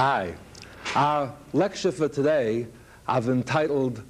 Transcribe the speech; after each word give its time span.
Hi. 0.00 0.34
Our 0.94 1.30
lecture 1.52 1.92
for 1.92 2.08
today 2.08 2.66
I've 3.06 3.28
entitled 3.28 4.02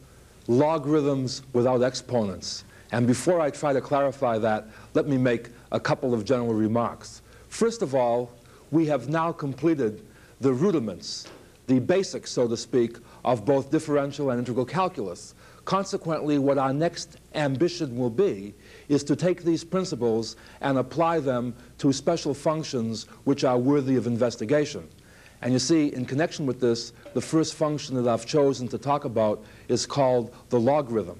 Logarithms 0.46 1.42
Without 1.52 1.82
Exponents. 1.82 2.62
And 2.92 3.08
before 3.08 3.40
I 3.40 3.50
try 3.50 3.72
to 3.72 3.80
clarify 3.80 4.38
that, 4.38 4.68
let 4.94 5.08
me 5.08 5.18
make 5.18 5.48
a 5.72 5.80
couple 5.80 6.14
of 6.14 6.24
general 6.24 6.54
remarks. 6.54 7.22
First 7.48 7.82
of 7.82 7.96
all, 7.96 8.30
we 8.70 8.86
have 8.86 9.08
now 9.08 9.32
completed 9.32 10.06
the 10.40 10.52
rudiments, 10.52 11.26
the 11.66 11.80
basics, 11.80 12.30
so 12.30 12.46
to 12.46 12.56
speak, 12.56 12.98
of 13.24 13.44
both 13.44 13.72
differential 13.72 14.30
and 14.30 14.38
integral 14.38 14.66
calculus. 14.66 15.34
Consequently, 15.64 16.38
what 16.38 16.56
our 16.56 16.72
next 16.72 17.16
ambition 17.34 17.96
will 17.96 18.10
be 18.10 18.54
is 18.88 19.02
to 19.02 19.16
take 19.16 19.42
these 19.42 19.64
principles 19.64 20.36
and 20.60 20.78
apply 20.78 21.18
them 21.18 21.52
to 21.78 21.92
special 21.92 22.32
functions 22.32 23.08
which 23.24 23.42
are 23.42 23.58
worthy 23.58 23.96
of 23.96 24.06
investigation. 24.06 24.88
And 25.42 25.52
you 25.52 25.58
see, 25.58 25.88
in 25.88 26.04
connection 26.04 26.46
with 26.46 26.60
this, 26.60 26.92
the 27.14 27.20
first 27.20 27.54
function 27.54 27.96
that 27.96 28.08
I've 28.08 28.26
chosen 28.26 28.68
to 28.68 28.78
talk 28.78 29.04
about 29.04 29.42
is 29.68 29.86
called 29.86 30.34
the 30.50 30.60
logarithm. 30.60 31.18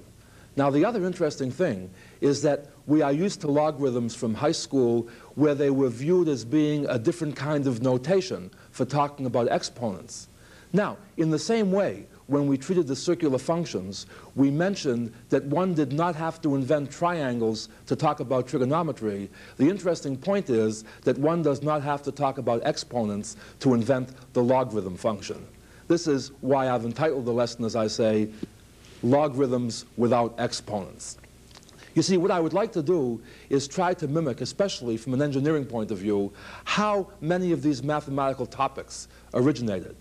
Now, 0.56 0.68
the 0.68 0.84
other 0.84 1.06
interesting 1.06 1.50
thing 1.50 1.90
is 2.20 2.42
that 2.42 2.66
we 2.86 3.02
are 3.02 3.12
used 3.12 3.40
to 3.42 3.46
logarithms 3.46 4.14
from 4.14 4.34
high 4.34 4.52
school 4.52 5.08
where 5.36 5.54
they 5.54 5.70
were 5.70 5.88
viewed 5.88 6.28
as 6.28 6.44
being 6.44 6.86
a 6.86 6.98
different 6.98 7.36
kind 7.36 7.66
of 7.66 7.82
notation 7.82 8.50
for 8.72 8.84
talking 8.84 9.27
about 9.27 9.48
exponents. 9.48 10.28
Now, 10.72 10.98
in 11.16 11.30
the 11.30 11.38
same 11.38 11.72
way, 11.72 12.06
when 12.31 12.47
we 12.47 12.56
treated 12.56 12.86
the 12.86 12.95
circular 12.95 13.39
functions, 13.39 14.06
we 14.36 14.53
mentioned 14.53 15.12
that 15.31 15.45
one 15.47 15.75
did 15.75 15.92
not 15.92 16.14
have 16.14 16.41
to 16.42 16.55
invent 16.55 16.89
triangles 16.91 17.69
to 17.86 17.97
talk 17.97 18.20
about 18.20 18.47
trigonometry. 18.47 19.28
The 19.56 19.69
interesting 19.69 20.17
point 20.17 20.48
is 20.48 20.84
that 21.03 21.19
one 21.19 21.42
does 21.42 21.61
not 21.62 21.83
have 21.83 22.05
to 22.05 22.12
talk 22.12 22.39
about 22.39 22.62
exponents 22.64 23.36
to 23.58 23.75
invent 23.75 24.11
the 24.33 24.45
logarithm 24.45 24.97
function. 24.97 25.45
This 25.89 26.06
is 26.06 26.31
why 26.41 26.70
I've 26.70 26.84
entitled 26.84 27.25
the 27.25 27.33
lesson, 27.33 27.64
as 27.64 27.75
I 27.75 27.89
say, 27.89 28.31
Logarithms 29.03 29.86
Without 29.97 30.34
Exponents. 30.39 31.19
You 31.97 32.03
see, 32.03 32.17
what 32.17 32.31
I 32.31 32.39
would 32.39 32.53
like 32.53 32.70
to 32.73 32.83
do 32.83 33.20
is 33.48 33.67
try 33.67 33.92
to 33.95 34.06
mimic, 34.06 34.41
especially 34.41 34.97
from 34.97 35.14
an 35.14 35.23
engineering 35.23 35.64
point 35.64 35.91
of 35.91 35.98
view, 35.98 36.33
how 36.62 37.08
many 37.20 37.51
of 37.51 37.62
these 37.62 37.83
mathematical 37.83 38.47
topics 38.47 39.08
originated. 39.34 39.97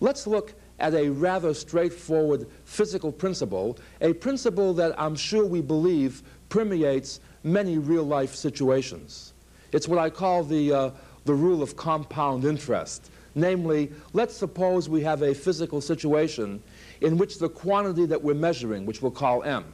Let's 0.00 0.26
look 0.26 0.54
at 0.78 0.94
a 0.94 1.08
rather 1.08 1.54
straightforward 1.54 2.46
physical 2.64 3.12
principle, 3.12 3.78
a 4.00 4.12
principle 4.12 4.72
that 4.74 4.98
I'm 5.00 5.16
sure 5.16 5.44
we 5.44 5.60
believe 5.60 6.22
permeates 6.48 7.20
many 7.42 7.78
real-life 7.78 8.34
situations. 8.34 9.32
It's 9.72 9.88
what 9.88 9.98
I 9.98 10.10
call 10.10 10.44
the, 10.44 10.72
uh, 10.72 10.90
the 11.24 11.34
rule 11.34 11.62
of 11.62 11.76
compound 11.76 12.44
interest. 12.44 13.10
Namely, 13.34 13.92
let's 14.12 14.34
suppose 14.36 14.88
we 14.88 15.02
have 15.02 15.22
a 15.22 15.34
physical 15.34 15.80
situation 15.80 16.62
in 17.00 17.18
which 17.18 17.38
the 17.38 17.48
quantity 17.48 18.06
that 18.06 18.22
we're 18.22 18.34
measuring, 18.34 18.86
which 18.86 19.02
we'll 19.02 19.12
call 19.12 19.42
m, 19.44 19.64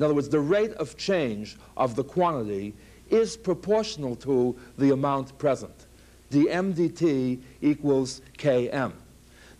in 0.00 0.04
other 0.04 0.14
words, 0.14 0.30
the 0.30 0.40
rate 0.40 0.72
of 0.74 0.96
change 0.96 1.58
of 1.76 1.94
the 1.94 2.02
quantity 2.02 2.74
is 3.10 3.36
proportional 3.36 4.16
to 4.16 4.56
the 4.78 4.92
amount 4.94 5.36
present. 5.36 5.88
dm 6.30 6.72
dt 6.72 7.42
equals 7.60 8.22
km. 8.38 8.92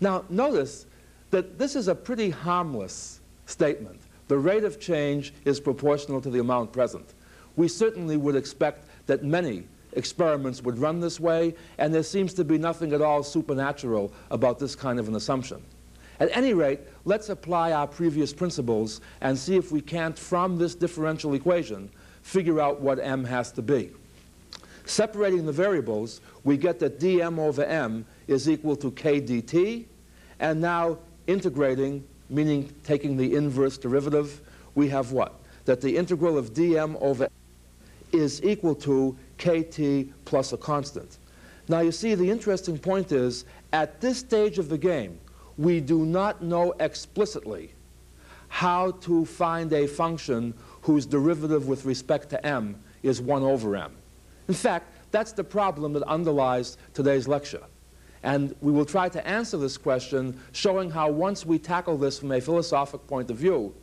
Now, 0.01 0.25
notice 0.29 0.87
that 1.31 1.59
this 1.59 1.77
is 1.77 1.89
a 1.89 1.95
pretty 1.95 2.31
harmless 2.31 3.21
statement. 3.47 4.01
The 4.29 4.39
rate 4.39 4.65
of 4.65 4.81
change 4.81 5.35
is 5.45 5.61
proportional 5.61 6.21
to 6.21 6.31
the 6.31 6.41
amount 6.41 6.73
present. 6.73 7.15
We 7.57 7.69
certainly 7.69 8.17
would 8.17 8.37
expect 8.37 8.87
that 9.07 9.25
many 9.25 9.65
experiments 9.93 10.63
would 10.63 10.79
run 10.79 11.01
this 11.01 11.19
way, 11.19 11.55
and 11.79 11.93
there 11.93 12.03
seems 12.03 12.33
to 12.35 12.45
be 12.45 12.57
nothing 12.57 12.93
at 12.93 13.03
all 13.03 13.23
supernatural 13.23 14.13
about 14.31 14.59
this 14.59 14.77
kind 14.77 14.99
of 14.99 15.09
an 15.09 15.17
assumption. 15.17 15.61
At 16.21 16.35
any 16.37 16.55
rate, 16.55 16.81
let's 17.05 17.29
apply 17.29 17.73
our 17.73 17.87
previous 17.87 18.33
principles 18.33 19.01
and 19.21 19.37
see 19.37 19.57
if 19.57 19.73
we 19.73 19.81
can't, 19.81 20.19
from 20.19 20.59
this 20.59 20.75
differential 20.75 21.35
equation, 21.35 21.91
figure 22.23 22.61
out 22.61 22.81
what 22.81 23.01
m 23.01 23.25
has 23.25 23.51
to 23.53 23.63
be. 23.63 23.91
Separating 24.85 25.47
the 25.47 25.53
variables, 25.53 26.21
we 26.45 26.57
get 26.57 26.79
that 26.81 27.01
dm 27.01 27.39
over 27.39 27.65
m 27.65 28.05
is 28.29 28.49
equal 28.49 28.77
to 28.77 28.91
k 28.93 29.21
dt, 29.21 29.87
and 30.41 30.61
now 30.61 30.99
integrating, 31.27 32.03
meaning 32.29 32.73
taking 32.83 33.17
the 33.17 33.37
inverse 33.37 33.79
derivative, 33.79 34.41
we 34.75 34.89
have 34.89 35.13
what? 35.13 35.35
That 35.67 35.81
the 35.81 35.97
integral 35.97 36.37
of 36.37 36.53
dm 36.53 37.01
over 37.01 37.29
is 38.13 38.43
equal 38.43 38.75
to 38.75 39.17
kt 39.39 40.09
plus 40.25 40.53
a 40.53 40.57
constant. 40.57 41.19
Now 41.69 41.81
you 41.81 41.93
see, 41.93 42.15
the 42.17 42.29
interesting 42.29 42.79
point 42.79 43.13
is, 43.13 43.45
at 43.73 44.01
this 44.01 44.19
stage 44.19 44.59
of 44.59 44.69
the 44.69 44.79
game, 44.79 45.21
we 45.57 45.81
do 45.81 46.05
not 46.05 46.43
know 46.43 46.73
explicitly 46.81 47.71
how 48.49 48.91
to 49.03 49.25
find 49.25 49.73
a 49.73 49.87
function 49.87 50.55
whose 50.83 51.07
derivative 51.07 51.69
with 51.69 51.85
respect 51.85 52.31
to 52.31 52.45
m 52.45 52.75
is 53.03 53.21
1 53.21 53.43
over 53.43 53.77
m. 53.77 53.93
In 54.49 54.55
fact, 54.55 54.87
that's 55.13 55.33
the 55.33 55.45
problem 55.45 55.93
that 55.93 56.03
underlies 56.05 56.77
today's 56.95 57.29
lecture. 57.29 57.63
And 58.23 58.55
we 58.61 58.71
will 58.71 58.85
try 58.85 59.09
to 59.09 59.27
answer 59.27 59.57
this 59.57 59.79
question, 59.79 60.39
showing 60.53 60.91
how 60.91 61.11
once 61.11 61.47
we 61.47 61.59
tackle 61.59 61.97
this 61.97 62.19
from 62.19 62.33
a 62.33 62.41
philosophic 62.41 63.07
point 63.07 63.31
of 63.31 63.37
view, 63.37 63.75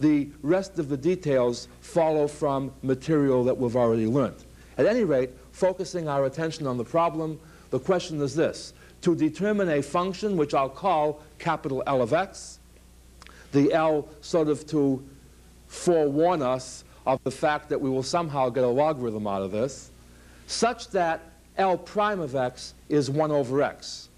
the 0.00 0.28
rest 0.42 0.78
of 0.78 0.88
the 0.88 0.96
details 0.96 1.68
follow 1.80 2.26
from 2.26 2.72
material 2.82 3.44
that 3.44 3.56
we've 3.56 3.76
already 3.76 4.06
learned. 4.06 4.44
At 4.76 4.86
any 4.86 5.04
rate, 5.04 5.30
focusing 5.52 6.08
our 6.08 6.24
attention 6.24 6.66
on 6.66 6.76
the 6.76 6.84
problem, 6.84 7.38
the 7.70 7.78
question 7.78 8.20
is 8.20 8.34
this. 8.34 8.72
To 9.02 9.14
determine 9.14 9.68
a 9.68 9.82
function 9.82 10.36
which 10.36 10.54
I'll 10.54 10.68
call 10.68 11.22
capital 11.38 11.82
L 11.86 12.02
of 12.02 12.12
x, 12.12 12.58
the 13.52 13.72
L 13.72 14.08
sort 14.20 14.48
of 14.48 14.66
to 14.68 15.04
forewarn 15.68 16.42
us 16.42 16.84
of 17.06 17.22
the 17.22 17.30
fact 17.30 17.68
that 17.68 17.80
we 17.80 17.90
will 17.90 18.02
somehow 18.02 18.48
get 18.48 18.64
a 18.64 18.68
logarithm 18.68 19.26
out 19.26 19.42
of 19.42 19.52
this, 19.52 19.90
such 20.46 20.88
that 20.90 21.20
L 21.56 21.78
prime 21.78 22.20
of 22.20 22.34
x 22.34 22.74
is 22.88 23.10
1 23.10 23.30
over 23.30 23.62
x. 23.62 24.08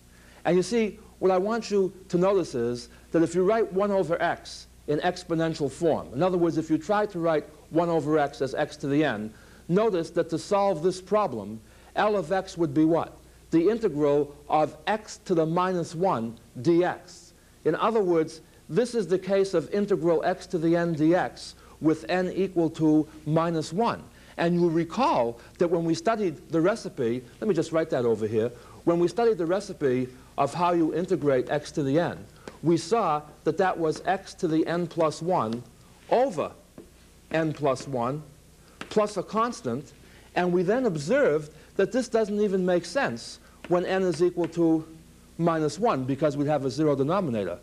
And 0.44 0.56
you 0.56 0.62
see, 0.62 0.98
what 1.18 1.30
I 1.30 1.38
want 1.38 1.70
you 1.70 1.92
to 2.08 2.18
notice 2.18 2.54
is 2.54 2.88
that 3.12 3.22
if 3.22 3.34
you 3.34 3.44
write 3.44 3.72
1 3.72 3.90
over 3.90 4.20
x 4.22 4.66
in 4.86 4.98
exponential 5.00 5.70
form, 5.70 6.12
in 6.14 6.22
other 6.22 6.38
words, 6.38 6.58
if 6.58 6.70
you 6.70 6.78
try 6.78 7.06
to 7.06 7.18
write 7.18 7.44
1 7.70 7.88
over 7.88 8.18
x 8.18 8.40
as 8.40 8.54
x 8.54 8.76
to 8.76 8.86
the 8.86 9.04
n, 9.04 9.32
notice 9.68 10.10
that 10.10 10.30
to 10.30 10.38
solve 10.38 10.82
this 10.82 11.00
problem, 11.00 11.60
L 11.96 12.16
of 12.16 12.32
x 12.32 12.56
would 12.56 12.74
be 12.74 12.84
what? 12.84 13.16
The 13.50 13.68
integral 13.68 14.34
of 14.48 14.76
x 14.86 15.18
to 15.24 15.34
the 15.34 15.46
minus 15.46 15.94
1 15.94 16.38
dx. 16.60 17.32
In 17.64 17.74
other 17.74 18.02
words, 18.02 18.40
this 18.68 18.94
is 18.94 19.06
the 19.06 19.18
case 19.18 19.54
of 19.54 19.72
integral 19.72 20.24
x 20.24 20.46
to 20.48 20.58
the 20.58 20.76
n 20.76 20.94
dx 20.94 21.54
with 21.80 22.04
n 22.08 22.32
equal 22.34 22.70
to 22.70 23.06
minus 23.26 23.72
1. 23.72 24.02
And 24.36 24.54
you'll 24.54 24.70
recall 24.70 25.40
that 25.58 25.68
when 25.68 25.84
we 25.84 25.94
studied 25.94 26.48
the 26.50 26.60
recipe, 26.60 27.22
let 27.40 27.48
me 27.48 27.54
just 27.54 27.72
write 27.72 27.90
that 27.90 28.04
over 28.04 28.26
here, 28.26 28.50
when 28.84 28.98
we 28.98 29.08
studied 29.08 29.38
the 29.38 29.46
recipe 29.46 30.08
of 30.38 30.52
how 30.52 30.72
you 30.72 30.94
integrate 30.94 31.50
x 31.50 31.70
to 31.72 31.82
the 31.82 31.98
n, 31.98 32.24
we 32.62 32.76
saw 32.76 33.22
that 33.44 33.56
that 33.58 33.76
was 33.78 34.02
x 34.04 34.34
to 34.34 34.48
the 34.48 34.66
n 34.66 34.86
plus 34.86 35.22
1 35.22 35.62
over 36.10 36.52
n 37.32 37.52
plus 37.52 37.88
1 37.88 38.22
plus 38.90 39.16
a 39.16 39.22
constant, 39.22 39.92
and 40.34 40.52
we 40.52 40.62
then 40.62 40.86
observed 40.86 41.52
that 41.76 41.92
this 41.92 42.08
doesn't 42.08 42.40
even 42.40 42.64
make 42.64 42.84
sense 42.84 43.38
when 43.68 43.84
n 43.84 44.02
is 44.02 44.22
equal 44.22 44.46
to 44.48 44.86
minus 45.38 45.78
1 45.78 46.04
because 46.04 46.36
we'd 46.36 46.46
have 46.46 46.64
a 46.64 46.70
zero 46.70 46.94
denominator. 46.94 47.58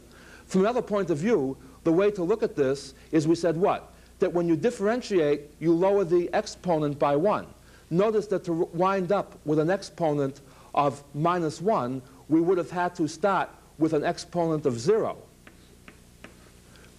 From 0.45 0.61
another 0.61 0.81
point 0.81 1.09
of 1.09 1.17
view, 1.17 1.57
the 1.83 1.91
way 1.91 2.11
to 2.11 2.23
look 2.23 2.43
at 2.43 2.55
this 2.55 2.93
is 3.11 3.27
we 3.27 3.35
said 3.35 3.57
what? 3.57 3.92
That 4.23 4.31
when 4.31 4.47
you 4.47 4.55
differentiate, 4.55 5.41
you 5.59 5.73
lower 5.73 6.05
the 6.05 6.33
exponent 6.33 6.97
by 6.97 7.13
1. 7.13 7.45
Notice 7.89 8.25
that 8.27 8.45
to 8.45 8.53
wind 8.71 9.11
up 9.11 9.37
with 9.43 9.59
an 9.59 9.69
exponent 9.69 10.39
of 10.73 11.03
minus 11.13 11.59
1, 11.59 12.01
we 12.29 12.39
would 12.39 12.57
have 12.57 12.71
had 12.71 12.95
to 12.95 13.05
start 13.05 13.49
with 13.79 13.91
an 13.91 14.05
exponent 14.05 14.65
of 14.65 14.79
0. 14.79 15.17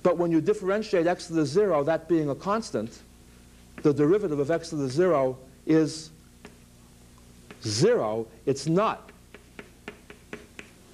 But 0.03 0.19
when 0.19 0.31
you 0.33 0.43
differentiate 0.43 1.07
x 1.07 1.29
to 1.29 1.33
the 1.33 1.47
0, 1.47 1.83
that 1.85 2.11
being 2.11 2.29
a 2.29 2.35
constant, 2.35 3.01
the 3.81 3.95
derivative 3.95 4.39
of 4.39 4.51
x 4.51 4.69
to 4.69 4.77
the 4.77 4.91
0 4.91 5.39
is 5.65 6.11
0, 7.63 8.27
it's 8.45 8.67
not 8.67 9.11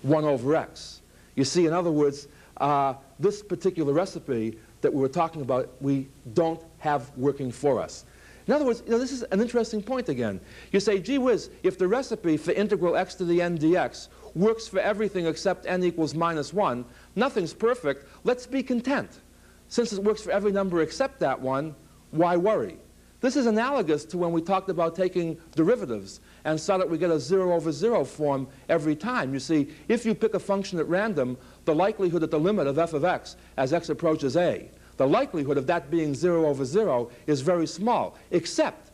1 0.03 0.25
over 0.25 0.55
x. 0.55 1.00
You 1.35 1.43
see, 1.43 1.67
in 1.67 1.73
other 1.73 1.91
words, 1.91 2.29
uh, 2.59 2.94
this 3.19 3.43
particular 3.43 3.93
recipe 3.93 4.61
that 4.81 4.93
we 4.93 5.00
were 5.00 5.09
talking 5.09 5.43
about, 5.43 5.71
we 5.81 6.09
don't 6.32 6.62
have 6.79 7.11
working 7.17 7.53
for 7.53 7.81
us. 7.81 8.05
In 8.47 8.55
other 8.55 8.65
words, 8.65 8.82
you 8.85 8.91
know, 8.91 8.99
this 8.99 9.12
is 9.12 9.23
an 9.25 9.41
interesting 9.41 9.82
point 9.82 10.09
again. 10.09 10.41
You 10.73 10.81
say, 10.81 10.99
gee 10.99 11.19
whiz, 11.19 11.50
if 11.62 11.79
the 11.79 11.87
recipe 11.87 12.37
for 12.37 12.53
integral 12.53 12.97
x 12.97 13.15
to 13.17 13.25
the 13.25 13.41
n 13.41 13.59
dx 13.59 14.09
works 14.35 14.67
for 14.67 14.81
everything 14.81 15.27
except 15.27 15.67
n 15.67 15.85
equals 15.85 16.15
minus 16.15 16.53
1, 16.53 16.85
nothing's 17.17 17.53
perfect, 17.53 18.06
let's 18.25 18.47
be 18.47 18.62
content. 18.62 19.21
Since 19.69 19.93
it 19.93 20.03
works 20.03 20.23
for 20.23 20.32
every 20.32 20.50
number 20.50 20.83
except 20.83 21.21
that 21.21 21.41
one, 21.41 21.76
why 22.11 22.37
worry? 22.37 22.79
This 23.21 23.37
is 23.37 23.47
analogous 23.47 24.05
to 24.06 24.19
when 24.19 24.33
we 24.33 24.41
talked 24.41 24.71
about 24.71 24.97
taking 24.97 25.38
derivatives 25.55 26.21
and 26.44 26.59
saw 26.59 26.79
that 26.79 26.88
we 26.88 26.97
get 26.97 27.11
a 27.11 27.21
0 27.21 27.53
over 27.53 27.71
0 27.71 28.05
form 28.05 28.49
every 28.69 28.97
time. 28.97 29.35
You 29.35 29.41
see, 29.41 29.69
if 29.88 30.06
you 30.06 30.15
pick 30.15 30.33
a 30.33 30.38
function 30.41 30.79
at 30.79 30.88
random, 30.88 31.37
the 31.65 31.75
likelihood 31.75 32.23
that 32.23 32.31
the 32.31 32.39
limit 32.39 32.67
of 32.67 32.79
f 32.79 32.93
of 32.93 33.05
x 33.05 33.37
as 33.57 33.73
x 33.73 33.89
approaches 33.89 34.37
a, 34.37 34.69
the 34.97 35.07
likelihood 35.07 35.57
of 35.57 35.67
that 35.67 35.91
being 35.91 36.15
0 36.15 36.47
over 36.47 36.65
0 36.65 37.11
is 37.27 37.41
very 37.41 37.67
small, 37.67 38.17
except 38.31 38.91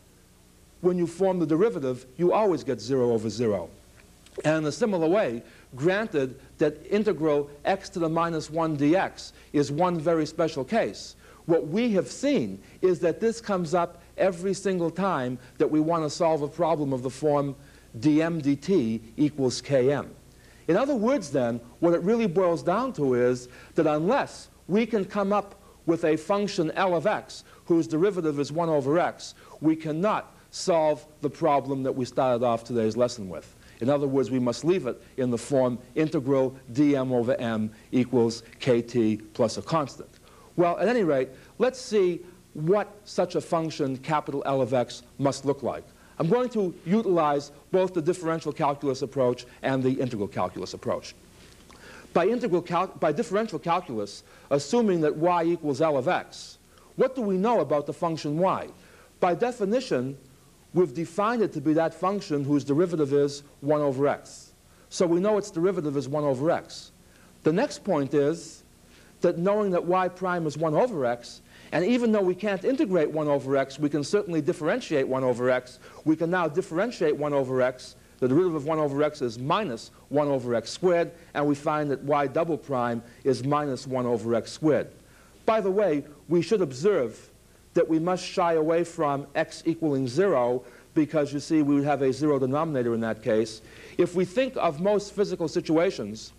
when 0.81 0.99
you 0.99 1.07
form 1.07 1.39
the 1.39 1.47
derivative, 1.47 2.07
you 2.17 2.33
always 2.33 2.63
get 2.63 2.81
0 2.81 3.11
over 3.11 3.29
0. 3.29 3.69
And 4.45 4.59
in 4.59 4.65
a 4.67 4.73
similar 4.73 5.09
way, 5.09 5.43
granted 5.75 6.39
that 6.59 6.79
integral 6.91 7.51
x 7.65 7.89
to 7.91 7.99
the 7.99 8.09
minus 8.09 8.51
1 8.51 8.77
dx 8.77 9.33
is 9.53 9.73
one 9.73 9.99
very 9.99 10.27
special 10.27 10.65
case, 10.65 11.17
what 11.47 11.69
we 11.69 11.93
have 11.93 12.09
seen 12.09 12.61
is 12.83 12.99
that 13.01 13.21
this 13.21 13.41
comes 13.41 13.73
up 13.73 14.03
every 14.19 14.53
single 14.53 14.91
time 14.91 15.39
that 15.59 15.71
we 15.71 15.81
want 15.81 16.05
to 16.05 16.11
solve 16.11 16.43
a 16.43 16.49
problem 16.49 16.93
of 16.93 17.03
the 17.03 17.11
form 17.11 17.55
dm 17.99 18.43
dt 18.43 19.01
equals 19.17 19.63
km. 19.63 20.09
In 20.69 20.77
other 20.77 20.95
words, 20.95 21.31
then, 21.31 21.61
what 21.81 21.95
it 21.95 22.03
really 22.03 22.27
boils 22.27 22.63
down 22.63 22.93
to 22.95 23.15
is 23.15 23.49
that 23.75 23.87
unless 23.87 24.49
we 24.69 24.85
can 24.87 25.05
come 25.05 25.33
up 25.33 25.55
with 25.87 26.05
a 26.05 26.17
function 26.17 26.73
L 26.73 26.95
of 26.95 27.07
x 27.07 27.45
whose 27.67 27.87
derivative 27.87 28.41
is 28.41 28.51
1 28.51 28.69
over 28.69 28.99
x, 28.99 29.35
we 29.61 29.77
cannot 29.77 30.35
solve 30.51 31.07
the 31.21 31.31
problem 31.31 31.83
that 31.83 31.93
we 31.93 32.05
started 32.05 32.45
off 32.45 32.65
today's 32.65 32.97
lesson 32.97 33.29
with. 33.29 33.55
In 33.81 33.91
other 33.91 34.07
words, 34.07 34.31
we 34.31 34.39
must 34.39 34.65
leave 34.65 34.87
it 34.87 35.01
in 35.17 35.31
the 35.31 35.39
form 35.39 35.79
integral 35.95 36.57
dm 36.73 37.13
over 37.13 37.35
m 37.35 37.71
equals 37.93 38.43
kt 38.59 39.21
plus 39.35 39.59
a 39.59 39.63
constant. 39.63 40.09
Well, 40.57 40.79
at 40.79 40.89
any 40.89 41.05
rate, 41.05 41.29
let's 41.59 41.79
see 41.79 42.23
what 42.55 42.89
such 43.05 43.35
a 43.35 43.41
function, 43.41 43.99
capital 43.99 44.43
L 44.47 44.63
of 44.63 44.73
x, 44.73 45.03
must 45.19 45.45
look 45.45 45.63
like. 45.63 45.85
I'm 46.19 46.29
going 46.29 46.49
to 46.51 46.75
utilize 46.85 47.53
both 47.71 47.95
the 47.95 48.03
differential 48.03 48.53
calculus 48.53 49.03
approach 49.03 49.45
and 49.63 49.83
the 49.83 49.93
integral 49.93 50.29
calculus 50.29 50.75
approach. 50.75 51.15
By, 52.13 52.27
integral 52.27 52.63
by 52.99 53.13
differential 53.13 53.59
calculus, 53.59 54.23
assuming 54.51 55.03
that 55.03 55.15
y 55.15 55.45
equals 55.45 55.83
L 55.83 55.99
of 55.99 56.09
x, 56.09 56.57
what 56.97 57.15
do 57.15 57.21
we 57.21 57.37
know 57.37 57.61
about 57.61 57.87
the 57.87 57.93
function 57.93 58.39
y? 58.39 58.69
By 59.21 59.35
definition, 59.35 60.17
we've 60.73 60.95
defined 60.95 61.43
it 61.43 61.53
to 61.53 61.61
be 61.61 61.75
that 61.75 61.93
function 61.93 62.45
whose 62.45 62.65
derivative 62.65 63.13
is 63.13 63.43
1 63.61 63.81
over 63.81 64.09
x. 64.09 64.53
So 64.89 65.07
we 65.07 65.21
know 65.21 65.37
its 65.37 65.51
derivative 65.51 65.97
is 65.97 66.09
1 66.09 66.25
over 66.25 66.51
x. 66.51 66.93
The 67.43 67.53
next 67.53 67.85
point 67.85 68.15
is 68.15 68.63
that 69.21 69.39
knowing 69.39 69.71
that 69.73 69.85
y 69.85 70.09
prime 70.09 70.47
is 70.47 70.57
1 70.57 70.75
over 70.75 71.05
x, 71.05 71.43
and 71.77 71.85
even 71.85 72.11
though 72.11 72.23
we 72.23 72.35
can't 72.35 72.65
integrate 72.65 73.11
1 73.11 73.29
over 73.29 73.55
x, 73.55 73.79
we 73.79 73.91
can 73.91 74.03
certainly 74.03 74.41
differentiate 74.41 75.07
1 75.07 75.23
over 75.23 75.51
x. 75.51 75.79
We 76.07 76.17
can 76.17 76.31
now 76.31 76.49
differentiate 76.49 77.15
1 77.15 77.35
over 77.35 77.61
x. 77.61 77.97
The 78.19 78.29
derivative 78.29 78.55
of 78.55 78.65
1 78.65 78.79
over 78.79 79.03
x 79.03 79.21
is 79.21 79.39
minus 79.39 79.91
1 80.09 80.27
over 80.27 80.55
x 80.55 80.71
squared, 80.71 81.13
and 81.35 81.47
we 81.47 81.55
find 81.55 81.91
that 81.91 82.03
y 82.03 82.29
double 82.29 82.57
prime 82.57 83.03
is 83.25 83.45
minus 83.45 83.87
1 83.87 84.07
over 84.07 84.35
x 84.35 84.53
squared. 84.53 84.89
By 85.45 85.61
the 85.61 85.71
way, 85.71 86.03
we 86.31 86.41
should 86.41 86.63
observe 86.63 87.29
that 87.75 87.87
we 87.87 87.99
must 87.99 88.25
shy 88.25 88.55
away 88.55 88.83
from 88.83 89.27
x 89.35 89.63
equaling 89.67 90.09
0 90.09 90.65
because, 90.95 91.31
you 91.31 91.41
see, 91.41 91.61
we 91.61 91.75
would 91.75 91.85
have 91.85 92.01
a 92.01 92.11
zero 92.11 92.39
denominator 92.39 92.95
in 92.95 93.01
that 93.01 93.23
case. 93.23 93.61
If 93.99 94.15
we 94.15 94.25
think 94.25 94.55
of 94.57 94.81
most 94.81 95.15
physical 95.15 95.47
situations, 95.47 96.33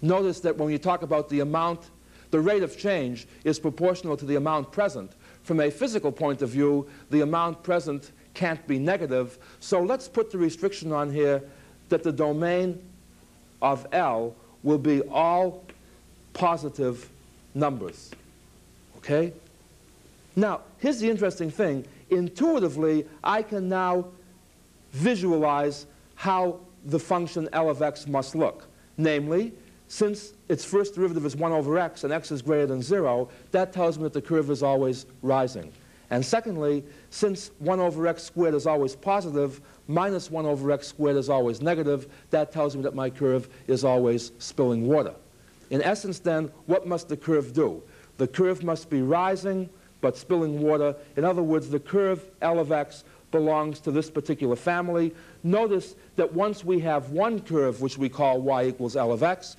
notice 0.00 0.40
that 0.40 0.56
when 0.56 0.70
you 0.70 0.78
talk 0.78 1.02
about 1.02 1.28
the 1.28 1.40
amount 1.40 1.90
the 2.30 2.40
rate 2.40 2.62
of 2.62 2.76
change 2.76 3.26
is 3.44 3.58
proportional 3.58 4.16
to 4.16 4.24
the 4.24 4.36
amount 4.36 4.72
present. 4.72 5.12
From 5.42 5.60
a 5.60 5.70
physical 5.70 6.10
point 6.10 6.42
of 6.42 6.50
view, 6.50 6.88
the 7.10 7.20
amount 7.20 7.62
present 7.62 8.10
can't 8.34 8.66
be 8.66 8.78
negative. 8.78 9.38
So 9.60 9.80
let's 9.80 10.08
put 10.08 10.30
the 10.30 10.38
restriction 10.38 10.92
on 10.92 11.12
here 11.12 11.42
that 11.88 12.02
the 12.02 12.12
domain 12.12 12.82
of 13.62 13.86
L 13.92 14.34
will 14.62 14.78
be 14.78 15.02
all 15.02 15.64
positive 16.32 17.08
numbers. 17.54 18.10
Okay? 18.98 19.32
Now, 20.36 20.62
here's 20.78 21.00
the 21.00 21.08
interesting 21.08 21.50
thing. 21.50 21.86
Intuitively, 22.10 23.06
I 23.22 23.42
can 23.42 23.68
now 23.68 24.06
visualize 24.92 25.86
how 26.14 26.60
the 26.84 26.98
function 26.98 27.48
L 27.52 27.70
of 27.70 27.82
x 27.82 28.06
must 28.06 28.34
look. 28.34 28.66
Namely, 28.96 29.52
since 29.88 30.33
its 30.48 30.64
first 30.64 30.94
derivative 30.94 31.24
is 31.24 31.36
1 31.36 31.52
over 31.52 31.78
x 31.78 32.04
and 32.04 32.12
x 32.12 32.30
is 32.30 32.42
greater 32.42 32.66
than 32.66 32.82
0, 32.82 33.28
that 33.50 33.72
tells 33.72 33.98
me 33.98 34.04
that 34.04 34.12
the 34.12 34.22
curve 34.22 34.50
is 34.50 34.62
always 34.62 35.06
rising. 35.22 35.72
And 36.10 36.24
secondly, 36.24 36.84
since 37.10 37.50
1 37.58 37.80
over 37.80 38.06
x 38.06 38.22
squared 38.22 38.54
is 38.54 38.66
always 38.66 38.94
positive, 38.94 39.60
minus 39.88 40.30
1 40.30 40.44
over 40.44 40.70
x 40.70 40.88
squared 40.88 41.16
is 41.16 41.28
always 41.28 41.62
negative, 41.62 42.08
that 42.30 42.52
tells 42.52 42.76
me 42.76 42.82
that 42.82 42.94
my 42.94 43.08
curve 43.10 43.48
is 43.66 43.84
always 43.84 44.32
spilling 44.38 44.86
water. 44.86 45.14
In 45.70 45.82
essence, 45.82 46.18
then, 46.18 46.50
what 46.66 46.86
must 46.86 47.08
the 47.08 47.16
curve 47.16 47.52
do? 47.52 47.82
The 48.18 48.28
curve 48.28 48.62
must 48.62 48.90
be 48.90 49.02
rising, 49.02 49.68
but 50.00 50.16
spilling 50.16 50.60
water. 50.60 50.94
In 51.16 51.24
other 51.24 51.42
words, 51.42 51.70
the 51.70 51.80
curve 51.80 52.30
L 52.42 52.58
of 52.58 52.70
x 52.70 53.04
belongs 53.30 53.80
to 53.80 53.90
this 53.90 54.10
particular 54.10 54.54
family. 54.54 55.12
Notice 55.42 55.96
that 56.16 56.32
once 56.32 56.64
we 56.64 56.78
have 56.80 57.10
one 57.10 57.40
curve, 57.40 57.80
which 57.80 57.98
we 57.98 58.08
call 58.08 58.40
y 58.40 58.66
equals 58.66 58.94
L 58.94 59.10
of 59.10 59.22
x, 59.22 59.56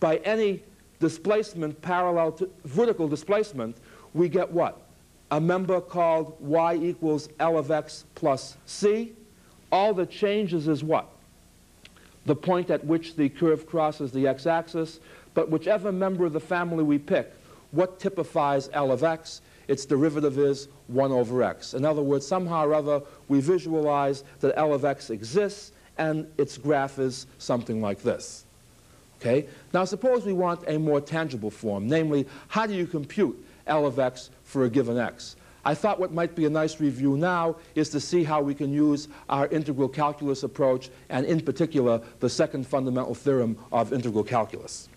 by 0.00 0.16
any 0.18 0.62
displacement 1.00 1.80
parallel 1.82 2.32
to 2.32 2.50
vertical 2.64 3.08
displacement, 3.08 3.76
we 4.14 4.28
get 4.28 4.50
what? 4.50 4.82
A 5.30 5.40
member 5.40 5.80
called 5.80 6.36
y 6.40 6.74
equals 6.74 7.28
L 7.38 7.58
of 7.58 7.70
x 7.70 8.04
plus 8.14 8.56
c. 8.66 9.12
All 9.70 9.92
that 9.94 10.10
changes 10.10 10.68
is 10.68 10.82
what? 10.82 11.08
The 12.24 12.34
point 12.34 12.70
at 12.70 12.84
which 12.84 13.16
the 13.16 13.28
curve 13.28 13.66
crosses 13.66 14.12
the 14.12 14.26
x-axis. 14.26 15.00
But 15.34 15.50
whichever 15.50 15.92
member 15.92 16.24
of 16.24 16.32
the 16.32 16.40
family 16.40 16.82
we 16.82 16.98
pick, 16.98 17.32
what 17.70 18.00
typifies 18.00 18.70
L 18.72 18.90
of 18.90 19.04
x? 19.04 19.42
Its 19.68 19.84
derivative 19.84 20.38
is 20.38 20.68
1 20.86 21.12
over 21.12 21.42
x. 21.42 21.74
In 21.74 21.84
other 21.84 22.00
words, 22.00 22.26
somehow 22.26 22.66
or 22.66 22.74
other, 22.74 23.02
we 23.28 23.40
visualize 23.40 24.24
that 24.40 24.54
L 24.56 24.72
of 24.72 24.86
x 24.86 25.10
exists, 25.10 25.72
and 25.98 26.26
its 26.38 26.56
graph 26.56 26.98
is 26.98 27.26
something 27.38 27.82
like 27.82 28.02
this. 28.02 28.46
Okay? 29.20 29.48
Now 29.72 29.84
suppose 29.84 30.24
we 30.24 30.32
want 30.32 30.62
a 30.68 30.78
more 30.78 31.00
tangible 31.00 31.50
form, 31.50 31.88
namely, 31.88 32.26
how 32.48 32.66
do 32.66 32.74
you 32.74 32.86
compute 32.86 33.44
L 33.66 33.86
of 33.86 33.98
x 33.98 34.30
for 34.44 34.64
a 34.64 34.70
given 34.70 34.98
x? 34.98 35.36
I 35.64 35.74
thought 35.74 35.98
what 35.98 36.12
might 36.12 36.34
be 36.34 36.46
a 36.46 36.50
nice 36.50 36.80
review 36.80 37.16
now 37.16 37.56
is 37.74 37.88
to 37.90 38.00
see 38.00 38.24
how 38.24 38.40
we 38.40 38.54
can 38.54 38.72
use 38.72 39.08
our 39.28 39.48
integral 39.48 39.88
calculus 39.88 40.42
approach, 40.42 40.88
and 41.08 41.26
in 41.26 41.40
particular, 41.40 42.00
the 42.20 42.30
second 42.30 42.66
fundamental 42.66 43.14
theorem 43.14 43.58
of 43.72 43.92
integral 43.92 44.24
calculus. 44.24 44.88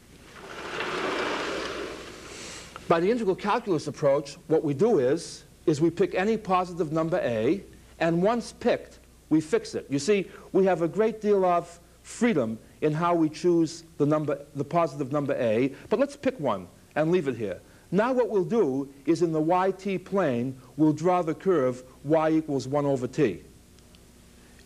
By 2.88 3.00
the 3.00 3.10
integral 3.10 3.36
calculus 3.36 3.88
approach, 3.88 4.38
what 4.48 4.64
we 4.64 4.74
do 4.74 5.00
is, 5.00 5.44
is 5.66 5.82
we 5.82 5.90
pick 5.90 6.14
any 6.14 6.38
positive 6.38 6.92
number 6.92 7.20
a, 7.24 7.64
and 8.00 8.22
once 8.22 8.54
picked, 8.54 9.00
we 9.30 9.42
fix 9.42 9.76
it. 9.76 9.86
You 9.90 10.00
see, 10.00 10.30
we 10.52 10.66
have 10.66 10.82
a 10.82 10.88
great 10.88 11.22
deal 11.22 11.44
of 11.44 11.80
freedom 12.04 12.60
in 12.82 12.94
how 12.94 13.14
we 13.14 13.30
choose 13.30 13.84
the, 13.98 14.06
number, 14.06 14.40
the 14.56 14.64
positive 14.64 15.12
number 15.12 15.34
a, 15.36 15.74
but 15.90 16.00
let's 16.00 16.16
pick 16.16 16.40
one 16.40 16.68
and 16.96 17.12
leave 17.12 17.28
it 17.28 17.36
here. 17.36 17.60
Now 17.92 18.14
what 18.14 18.30
we'll 18.30 18.44
do 18.44 18.92
is 19.06 19.22
in 19.22 19.32
the 19.32 19.42
yt 19.42 20.06
plane, 20.06 20.56
we'll 20.78 20.94
draw 20.94 21.22
the 21.22 21.34
curve 21.34 21.84
y 22.04 22.32
equals 22.32 22.68
1 22.68 22.86
over 22.86 23.08
t. 23.08 23.44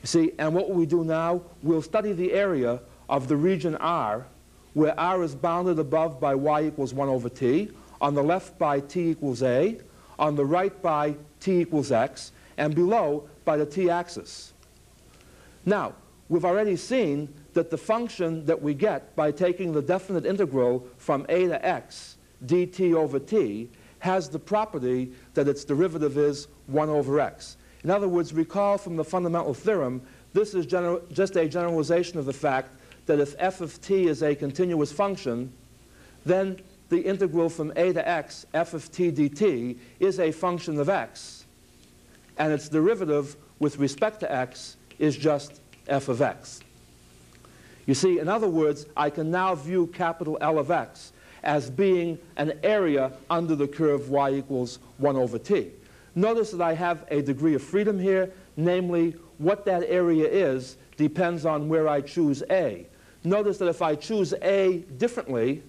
You 0.02 0.08
see, 0.08 0.32
and 0.38 0.54
what 0.54 0.70
will 0.70 0.76
we 0.76 0.86
do 0.86 1.04
now? 1.04 1.42
We'll 1.64 1.82
study 1.82 2.14
the 2.14 2.32
area 2.34 2.80
of 3.10 3.28
the 3.28 3.36
region 3.36 3.76
R, 3.78 4.28
where 4.74 4.98
R 5.00 5.24
is 5.24 5.34
bounded 5.34 5.80
above 5.80 6.20
by 6.20 6.36
y 6.36 6.66
equals 6.66 6.94
1 6.94 7.10
over 7.10 7.30
t, 7.30 7.72
on 8.00 8.14
the 8.14 8.24
left 8.24 8.60
by 8.60 8.80
t 8.80 9.10
equals 9.10 9.42
a, 9.42 9.80
on 10.20 10.36
the 10.36 10.46
right 10.46 10.80
by 10.82 11.16
t 11.40 11.62
equals 11.62 11.92
x, 11.92 12.32
and 12.58 12.76
below 12.76 13.28
by 13.44 13.58
the 13.58 13.66
t-axis. 13.66 14.54
Now, 15.66 15.94
we've 16.30 16.46
already 16.46 16.76
seen 16.76 17.34
that 17.56 17.72
the 17.72 17.78
function 17.78 18.46
that 18.46 18.62
we 18.62 18.74
get 18.74 19.16
by 19.16 19.32
taking 19.32 19.72
the 19.72 19.82
definite 19.82 20.26
integral 20.26 20.86
from 20.98 21.26
a 21.30 21.48
to 21.48 21.66
x 21.66 22.18
dt 22.46 22.94
over 22.94 23.18
t 23.18 23.70
has 24.00 24.30
the 24.30 24.38
property 24.38 25.12
that 25.34 25.48
its 25.48 25.64
derivative 25.64 26.18
is 26.18 26.48
1 26.68 26.90
over 26.90 27.20
x. 27.20 27.58
In 27.84 27.90
other 27.90 28.08
words, 28.08 28.34
recall 28.34 28.78
from 28.78 28.98
the 28.98 29.04
fundamental 29.04 29.54
theorem 29.54 30.02
this 30.34 30.54
is 30.54 30.66
just 30.66 31.38
a 31.38 31.48
generalization 31.48 32.20
of 32.20 32.26
the 32.26 32.34
fact 32.34 32.76
that 33.06 33.20
if 33.20 33.36
f 33.40 33.62
of 33.62 33.82
t 33.82 34.08
is 34.08 34.22
a 34.22 34.36
continuous 34.36 34.92
function, 34.92 35.52
then 36.26 36.60
the 36.90 37.00
integral 37.00 37.50
from 37.50 37.72
a 37.78 37.94
to 37.94 38.08
x, 38.08 38.46
f 38.54 38.74
of 38.74 38.92
t 38.92 39.12
dt, 39.12 39.78
is 40.02 40.20
a 40.20 40.32
function 40.32 40.78
of 40.78 40.90
x. 40.90 41.46
And 42.38 42.52
its 42.52 42.68
derivative 42.68 43.38
with 43.60 43.78
respect 43.78 44.20
to 44.20 44.32
x 44.32 44.76
is 45.00 45.16
just 45.16 45.62
f 45.88 46.10
of 46.10 46.22
x. 46.22 46.60
You 47.86 47.94
see, 47.94 48.20
in 48.20 48.28
other 48.28 48.48
words, 48.48 48.88
I 48.98 49.10
can 49.10 49.30
now 49.30 49.54
view 49.56 49.88
capital 49.88 50.38
L 50.42 50.58
of 50.58 50.72
x 50.72 51.14
as 51.44 51.70
being 51.70 52.18
an 52.38 52.60
area 52.64 53.12
under 53.30 53.56
the 53.56 53.68
curve 53.68 54.10
y 54.10 54.32
equals 54.32 54.80
1 54.98 55.16
over 55.16 55.38
t. 55.38 55.72
Notice 56.16 56.52
that 56.52 56.62
I 56.62 56.74
have 56.74 57.06
a 57.12 57.22
degree 57.22 57.54
of 57.54 57.62
freedom 57.62 58.00
here, 58.00 58.32
namely 58.58 59.16
what 59.38 59.66
that 59.66 59.84
area 59.84 60.28
is 60.28 60.78
depends 60.98 61.46
on 61.46 61.68
where 61.68 61.88
I 61.88 62.02
choose 62.02 62.42
A. 62.50 62.88
Notice 63.24 63.58
that 63.60 63.68
if 63.68 63.82
I 63.82 63.96
choose 63.96 64.34
A 64.42 64.78
differently, 64.98 65.62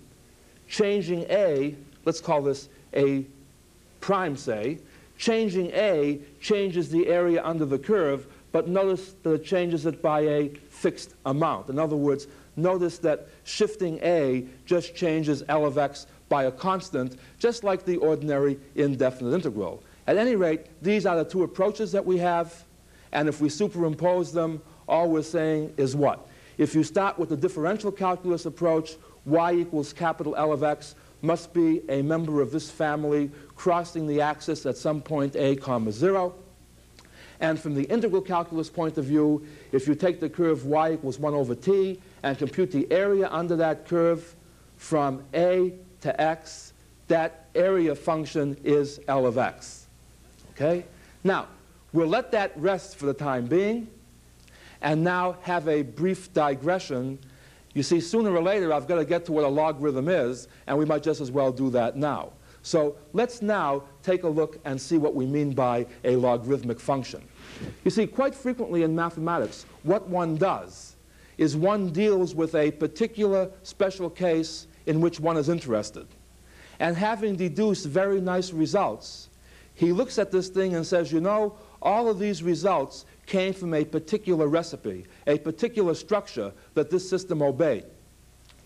changing 0.68 1.22
A, 1.28 1.74
let's 2.04 2.20
call 2.20 2.42
this 2.42 2.68
A 2.94 3.26
prime, 4.00 4.36
say, 4.36 4.78
changing 5.18 5.70
A 5.72 6.20
changes 6.40 6.90
the 6.90 7.08
area 7.08 7.44
under 7.44 7.64
the 7.64 7.78
curve, 7.78 8.26
but 8.52 8.68
notice 8.68 9.14
that 9.22 9.32
it 9.32 9.44
changes 9.44 9.86
it 9.86 10.00
by 10.00 10.20
a 10.20 10.48
fixed 10.70 11.14
amount. 11.26 11.68
In 11.68 11.78
other 11.78 11.96
words, 11.96 12.26
notice 12.56 12.98
that 12.98 13.28
shifting 13.44 13.98
A 14.02 14.46
just 14.64 14.94
changes 14.94 15.42
L 15.48 15.66
of 15.66 15.78
x 15.78 16.06
by 16.28 16.44
a 16.44 16.52
constant, 16.52 17.16
just 17.38 17.64
like 17.64 17.84
the 17.84 17.96
ordinary 17.98 18.58
indefinite 18.74 19.34
integral. 19.34 19.82
At 20.06 20.16
any 20.16 20.36
rate, 20.36 20.66
these 20.82 21.06
are 21.06 21.16
the 21.16 21.24
two 21.24 21.42
approaches 21.42 21.92
that 21.92 22.04
we 22.04 22.18
have, 22.18 22.64
and 23.12 23.28
if 23.28 23.40
we 23.40 23.48
superimpose 23.48 24.32
them, 24.32 24.62
all 24.88 25.10
we're 25.10 25.22
saying 25.22 25.74
is 25.76 25.96
what? 25.96 26.28
If 26.58 26.74
you 26.74 26.84
start 26.84 27.18
with 27.18 27.28
the 27.28 27.36
differential 27.36 27.92
calculus 27.92 28.46
approach, 28.46 28.96
y 29.24 29.52
equals 29.52 29.92
capital 29.92 30.34
L 30.36 30.52
of 30.52 30.62
x 30.62 30.94
must 31.22 31.52
be 31.52 31.82
a 31.88 32.02
member 32.02 32.40
of 32.40 32.52
this 32.52 32.70
family 32.70 33.30
crossing 33.56 34.06
the 34.06 34.20
axis 34.20 34.64
at 34.66 34.76
some 34.76 35.00
point 35.00 35.34
a 35.36 35.56
comma 35.56 35.90
0. 35.90 36.34
And 37.40 37.58
from 37.60 37.74
the 37.74 37.84
integral 37.84 38.22
calculus 38.22 38.70
point 38.70 38.98
of 38.98 39.04
view, 39.04 39.46
if 39.72 39.86
you 39.86 39.94
take 39.94 40.20
the 40.20 40.28
curve 40.28 40.64
y 40.64 40.92
equals 40.92 41.18
1 41.18 41.34
over 41.34 41.54
t 41.54 42.00
and 42.22 42.38
compute 42.38 42.70
the 42.70 42.90
area 42.90 43.28
under 43.30 43.56
that 43.56 43.86
curve 43.86 44.34
from 44.76 45.22
a 45.34 45.72
to 46.00 46.20
x, 46.20 46.72
that 47.08 47.46
area 47.54 47.94
function 47.94 48.56
is 48.64 49.00
L 49.08 49.26
of 49.26 49.38
x. 49.38 49.86
Okay? 50.50 50.84
Now, 51.24 51.48
we'll 51.92 52.08
let 52.08 52.32
that 52.32 52.52
rest 52.56 52.96
for 52.96 53.06
the 53.06 53.14
time 53.14 53.46
being 53.46 53.88
and 54.82 55.02
now 55.02 55.36
have 55.42 55.68
a 55.68 55.82
brief 55.82 56.32
digression. 56.32 57.18
You 57.74 57.82
see, 57.82 58.00
sooner 58.00 58.34
or 58.34 58.42
later, 58.42 58.72
I've 58.72 58.86
got 58.86 58.96
to 58.96 59.04
get 59.04 59.24
to 59.26 59.32
what 59.32 59.44
a 59.44 59.48
logarithm 59.48 60.08
is, 60.08 60.48
and 60.66 60.78
we 60.78 60.84
might 60.84 61.02
just 61.02 61.20
as 61.20 61.30
well 61.30 61.52
do 61.52 61.70
that 61.70 61.96
now. 61.96 62.32
So 62.66 62.96
let's 63.12 63.42
now 63.42 63.84
take 64.02 64.24
a 64.24 64.28
look 64.28 64.58
and 64.64 64.80
see 64.80 64.98
what 64.98 65.14
we 65.14 65.24
mean 65.24 65.52
by 65.52 65.86
a 66.02 66.16
logarithmic 66.16 66.80
function. 66.80 67.22
You 67.84 67.92
see, 67.92 68.08
quite 68.08 68.34
frequently 68.34 68.82
in 68.82 68.92
mathematics, 68.92 69.66
what 69.84 70.08
one 70.08 70.34
does 70.34 70.96
is 71.38 71.56
one 71.56 71.90
deals 71.90 72.34
with 72.34 72.56
a 72.56 72.72
particular 72.72 73.52
special 73.62 74.10
case 74.10 74.66
in 74.86 75.00
which 75.00 75.20
one 75.20 75.36
is 75.36 75.48
interested. 75.48 76.08
And 76.80 76.96
having 76.96 77.36
deduced 77.36 77.86
very 77.86 78.20
nice 78.20 78.52
results, 78.52 79.28
he 79.74 79.92
looks 79.92 80.18
at 80.18 80.32
this 80.32 80.48
thing 80.48 80.74
and 80.74 80.84
says, 80.84 81.12
you 81.12 81.20
know, 81.20 81.56
all 81.80 82.08
of 82.08 82.18
these 82.18 82.42
results 82.42 83.06
came 83.26 83.52
from 83.52 83.74
a 83.74 83.84
particular 83.84 84.48
recipe, 84.48 85.06
a 85.28 85.38
particular 85.38 85.94
structure 85.94 86.52
that 86.74 86.90
this 86.90 87.08
system 87.08 87.42
obeyed. 87.42 87.84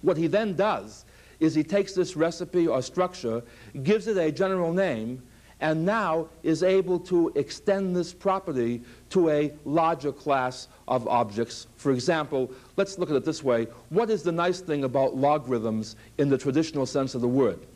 What 0.00 0.16
he 0.16 0.26
then 0.26 0.56
does 0.56 1.04
is 1.40 1.54
he 1.54 1.64
takes 1.64 1.94
this 1.94 2.16
recipe 2.16 2.68
or 2.68 2.80
structure, 2.82 3.42
gives 3.82 4.06
it 4.06 4.16
a 4.16 4.30
general 4.30 4.72
name, 4.72 5.22
and 5.60 5.84
now 5.84 6.28
is 6.42 6.62
able 6.62 6.98
to 6.98 7.30
extend 7.34 7.94
this 7.94 8.14
property 8.14 8.82
to 9.10 9.28
a 9.28 9.52
larger 9.64 10.12
class 10.12 10.68
of 10.88 11.06
objects. 11.08 11.66
For 11.76 11.92
example, 11.92 12.50
let's 12.76 12.98
look 12.98 13.10
at 13.10 13.16
it 13.16 13.24
this 13.24 13.42
way. 13.42 13.64
What 13.90 14.10
is 14.10 14.22
the 14.22 14.32
nice 14.32 14.60
thing 14.60 14.84
about 14.84 15.16
logarithms 15.16 15.96
in 16.18 16.28
the 16.28 16.38
traditional 16.38 16.86
sense 16.86 17.14
of 17.14 17.20
the 17.20 17.28
word? 17.28 17.66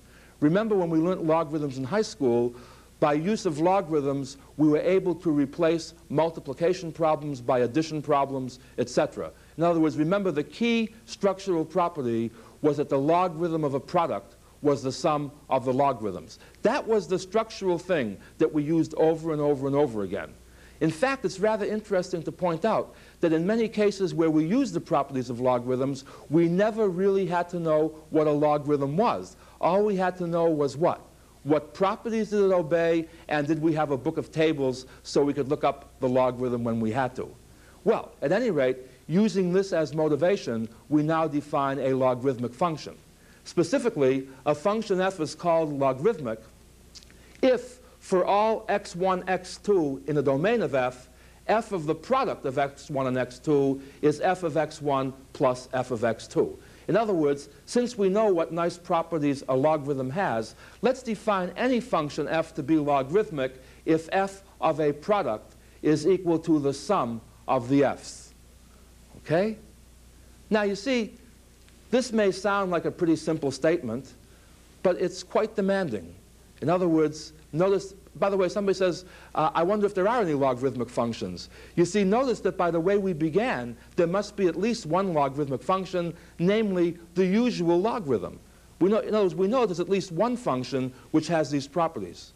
Remember 0.41 0.75
when 0.75 0.91
we 0.91 0.99
learned 0.99 1.27
logarithms 1.27 1.79
in 1.79 1.85
high 1.85 2.03
school, 2.03 2.55
by 3.01 3.13
use 3.13 3.45
of 3.45 3.59
logarithms, 3.59 4.39
we 4.57 4.69
were 4.69 4.79
able 4.79 5.15
to 5.17 5.31
replace 5.31 5.95
multiplication 6.09 6.91
problems 6.91 7.41
by 7.41 7.61
addition 7.61 8.01
problems, 8.01 8.61
etc. 8.79 9.31
In 9.59 9.63
other 9.63 9.81
words, 9.81 9.97
remember 9.97 10.31
the 10.31 10.45
key 10.45 10.95
structural 11.05 11.65
property 11.65 12.31
was 12.65 12.79
that 12.79 12.89
the 12.89 12.99
logarithm 12.99 13.63
of 13.63 13.75
a 13.75 13.81
product 13.81 14.37
was 14.63 14.83
the 14.83 14.91
sum 14.91 15.31
of 15.51 15.67
the 15.67 15.73
logarithms. 15.73 16.39
That 16.63 16.89
was 16.89 17.07
the 17.07 17.19
structural 17.19 17.79
thing 17.79 18.17
that 18.39 18.51
we 18.55 18.63
used 18.63 18.95
over 18.95 19.33
and 19.33 19.41
over 19.41 19.67
and 19.67 19.77
over 19.77 20.03
again. 20.03 20.33
In 20.81 20.91
fact, 20.91 21.27
it's 21.27 21.39
rather 21.39 21.67
interesting 21.67 22.23
to 22.23 22.33
point 22.33 22.65
out 22.65 22.95
that 23.21 23.35
in 23.35 23.47
many 23.47 23.69
cases 23.69 24.15
where 24.15 24.31
we 24.31 24.47
use 24.47 24.73
the 24.73 24.81
properties 24.81 25.29
of 25.29 25.41
logarithms, 25.41 26.05
we 26.31 26.49
never 26.49 26.89
really 26.89 27.27
had 27.27 27.51
to 27.51 27.61
know 27.61 27.89
what 28.09 28.27
a 28.27 28.33
logarithm 28.33 28.97
was. 28.97 29.37
All 29.61 29.85
we 29.85 29.97
had 29.97 30.17
to 30.17 30.27
know 30.27 30.47
was 30.47 30.75
what? 30.75 31.03
What 31.43 31.75
properties 31.75 32.31
did 32.31 32.47
it 32.47 32.53
obey, 32.53 33.07
and 33.29 33.47
did 33.47 33.61
we 33.61 33.75
have 33.75 33.91
a 33.91 33.99
book 33.99 34.17
of 34.17 34.33
tables 34.33 34.87
so 35.03 35.23
we 35.23 35.35
could 35.35 35.49
look 35.49 35.65
up 35.65 36.01
the 36.01 36.09
logarithm 36.09 36.65
when 36.65 36.81
we 36.81 36.93
had 36.93 37.15
to? 37.17 37.29
Well, 37.85 38.13
at 38.23 38.33
any 38.33 38.51
rate, 38.51 38.79
Using 39.07 39.53
this 39.53 39.73
as 39.73 39.95
motivation, 39.95 40.69
we 40.89 41.03
now 41.03 41.29
define 41.29 41.79
a 41.79 41.95
logarithmic 41.95 42.55
function. 42.55 42.97
Specifically, 43.45 44.27
a 44.47 44.55
function 44.55 45.01
f 45.01 45.21
is 45.21 45.35
called 45.35 45.79
logarithmic 45.79 46.41
if 47.43 47.81
for 47.99 48.25
all 48.25 48.67
x1, 48.67 49.25
x2 49.25 50.09
in 50.09 50.15
the 50.15 50.23
domain 50.23 50.63
of 50.63 50.75
f, 50.75 51.09
f 51.47 51.73
of 51.73 51.85
the 51.85 51.95
product 51.95 52.47
of 52.47 52.55
x1 52.55 53.07
and 53.07 53.17
x2 53.17 53.81
is 54.01 54.21
f 54.21 54.43
of 54.43 54.55
x1 54.55 55.13
plus 55.35 55.69
f 55.75 55.91
of 55.91 56.01
x2. 56.01 56.57
In 56.89 56.97
other 56.97 57.13
words, 57.13 57.51
since 57.67 57.99
we 57.99 58.09
know 58.09 58.33
what 58.33 58.53
nice 58.53 58.79
properties 58.79 59.43
a 59.49 59.57
logarithm 59.57 60.11
has, 60.11 60.55
let's 60.81 61.03
define 61.03 61.53
any 61.57 61.81
function 61.81 62.29
f 62.29 62.55
to 62.55 62.63
be 62.63 62.77
logarithmic 62.77 63.61
if 63.85 64.09
f 64.13 64.43
of 64.61 64.81
a 64.81 64.93
product 64.93 65.57
is 65.83 66.07
equal 66.07 66.39
to 66.39 66.59
the 66.59 66.73
sum 66.73 67.21
of 67.47 67.69
the 67.69 67.85
f's. 67.85 68.24
Okay? 69.25 69.57
Now, 70.51 70.63
you 70.63 70.77
see, 70.77 71.15
this 71.91 72.13
may 72.13 72.31
sound 72.31 72.71
like 72.71 72.85
a 72.85 72.91
pretty 72.91 73.17
simple 73.17 73.51
statement, 73.51 74.15
but 74.83 75.01
it's 75.01 75.23
quite 75.23 75.57
demanding. 75.57 76.15
In 76.61 76.69
other 76.69 76.89
words, 76.89 77.33
notice, 77.53 77.95
by 78.17 78.31
the 78.31 78.37
way, 78.37 78.49
somebody 78.49 78.77
says, 78.77 79.05
uh, 79.35 79.51
I 79.55 79.63
wonder 79.63 79.87
if 79.87 79.95
there 79.95 80.09
are 80.09 80.21
any 80.21 80.35
logarithmic 80.35 80.89
functions. 80.89 81.49
You 81.77 81.85
see, 81.85 82.05
notice 82.05 82.41
that 82.41 82.57
by 82.57 82.71
the 82.71 82.81
way 82.81 82.99
we 82.99 83.13
began, 83.13 83.77
there 83.97 84.07
must 84.07 84.37
be 84.37 84.47
at 84.47 84.57
least 84.57 84.87
one 84.87 85.13
logarithmic 85.13 85.63
function, 85.63 86.15
namely 86.39 86.99
the 87.15 87.25
usual 87.25 87.81
logarithm. 87.81 88.39
We 88.81 88.91
know, 88.91 88.99
in 88.99 89.15
other 89.15 89.25
words, 89.25 89.35
we 89.35 89.49
know 89.49 89.67
there's 89.67 89.81
at 89.81 89.89
least 89.89 90.13
one 90.13 90.37
function 90.37 90.93
which 91.13 91.29
has 91.29 91.51
these 91.51 91.67
properties. 91.67 92.33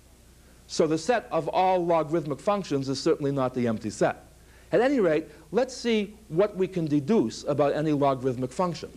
So 0.67 0.87
the 0.87 0.99
set 0.99 1.27
of 1.31 1.49
all 1.49 1.85
logarithmic 1.85 2.41
functions 2.41 2.89
is 2.89 3.01
certainly 3.01 3.33
not 3.33 3.55
the 3.55 3.67
empty 3.67 3.91
set. 3.91 4.25
At 4.71 4.81
any 4.81 5.01
rate, 5.01 5.29
let's 5.53 5.77
see 5.77 6.15
what 6.29 6.57
we 6.57 6.69
can 6.69 6.87
deduce 6.87 7.45
about 7.45 7.75
any 7.75 7.93
logarithmic 7.93 8.53
function. 8.53 8.91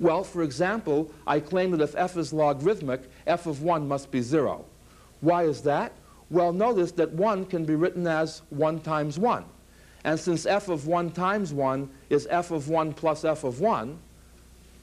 Well, 0.00 0.24
for 0.24 0.42
example, 0.42 1.10
I 1.26 1.40
claim 1.40 1.70
that 1.72 1.80
if 1.80 1.94
f 1.94 2.16
is 2.16 2.32
logarithmic, 2.32 3.02
f 3.26 3.46
of 3.46 3.62
1 3.62 3.86
must 3.86 4.10
be 4.10 4.20
0. 4.20 4.64
Why 5.20 5.44
is 5.44 5.62
that? 5.62 5.92
Well, 6.30 6.52
notice 6.52 6.92
that 6.92 7.12
1 7.12 7.46
can 7.46 7.64
be 7.64 7.74
written 7.74 8.06
as 8.06 8.42
1 8.50 8.80
times 8.80 9.18
1. 9.18 9.44
And 10.04 10.18
since 10.18 10.46
f 10.46 10.68
of 10.68 10.86
1 10.86 11.10
times 11.12 11.52
1 11.52 11.88
is 12.10 12.26
f 12.30 12.50
of 12.50 12.68
1 12.68 12.94
plus 12.94 13.24
f 13.24 13.44
of 13.44 13.60
1, 13.60 13.98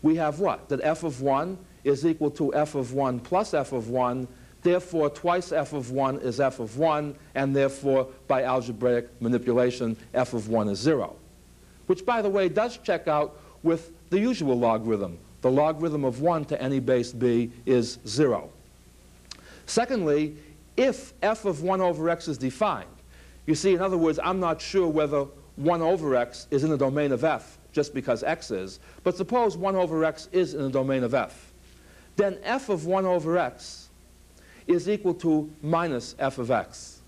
we 0.02 0.16
have 0.16 0.40
what? 0.40 0.70
That 0.70 0.80
f 0.84 1.04
of 1.04 1.22
1 1.22 1.58
is 1.84 2.06
equal 2.06 2.32
to 2.32 2.54
f 2.54 2.76
of 2.76 2.94
1 2.94 3.20
plus 3.20 3.54
f 3.54 3.74
of 3.74 3.90
1 3.90 4.28
Therefore, 4.62 5.10
twice 5.10 5.52
f 5.52 5.74
of 5.74 5.92
1 5.92 6.20
is 6.20 6.40
f 6.40 6.60
of 6.60 6.78
1, 6.78 7.16
and 7.36 7.56
therefore, 7.56 8.08
by 8.28 8.44
algebraic 8.44 9.10
manipulation, 9.22 9.96
f 10.14 10.34
of 10.34 10.50
1 10.50 10.70
is 10.70 10.80
0. 10.80 11.16
Which, 11.88 12.06
by 12.06 12.22
the 12.22 12.30
way, 12.30 12.50
does 12.50 12.78
check 12.78 13.08
out 13.08 13.40
with 13.64 13.92
the 14.10 14.20
usual 14.20 14.58
logarithm. 14.58 15.18
The 15.42 15.52
logarithm 15.52 16.04
of 16.04 16.22
1 16.22 16.46
to 16.46 16.62
any 16.62 16.80
base 16.80 17.14
b 17.14 17.52
is 17.66 18.00
0. 18.06 18.50
Secondly, 19.66 20.36
if 20.76 21.14
f 21.22 21.46
of 21.46 21.64
1 21.64 21.80
over 21.80 22.10
x 22.10 22.28
is 22.28 22.38
defined, 22.38 22.88
you 23.46 23.56
see, 23.56 23.74
in 23.74 23.82
other 23.82 23.98
words, 23.98 24.20
I'm 24.22 24.40
not 24.40 24.62
sure 24.62 24.88
whether 24.88 25.26
1 25.56 25.82
over 25.82 26.16
x 26.16 26.48
is 26.52 26.64
in 26.64 26.70
the 26.70 26.78
domain 26.78 27.12
of 27.12 27.24
f 27.24 27.58
just 27.72 27.94
because 27.94 28.24
x 28.24 28.52
is, 28.52 28.80
but 29.04 29.16
suppose 29.16 29.56
1 29.56 29.76
over 29.76 30.04
x 30.04 30.28
is 30.32 30.54
in 30.54 30.62
the 30.64 30.70
domain 30.70 31.04
of 31.04 31.14
f. 31.14 31.54
Then 32.16 32.40
f 32.44 32.70
of 32.70 32.86
1 32.86 33.06
over 33.06 33.38
x 33.38 33.89
is 34.70 34.88
equal 34.88 35.16
to 35.16 35.52
minus 35.62 36.16
f 36.20 36.38
of 36.38 36.52
x. 36.52 37.02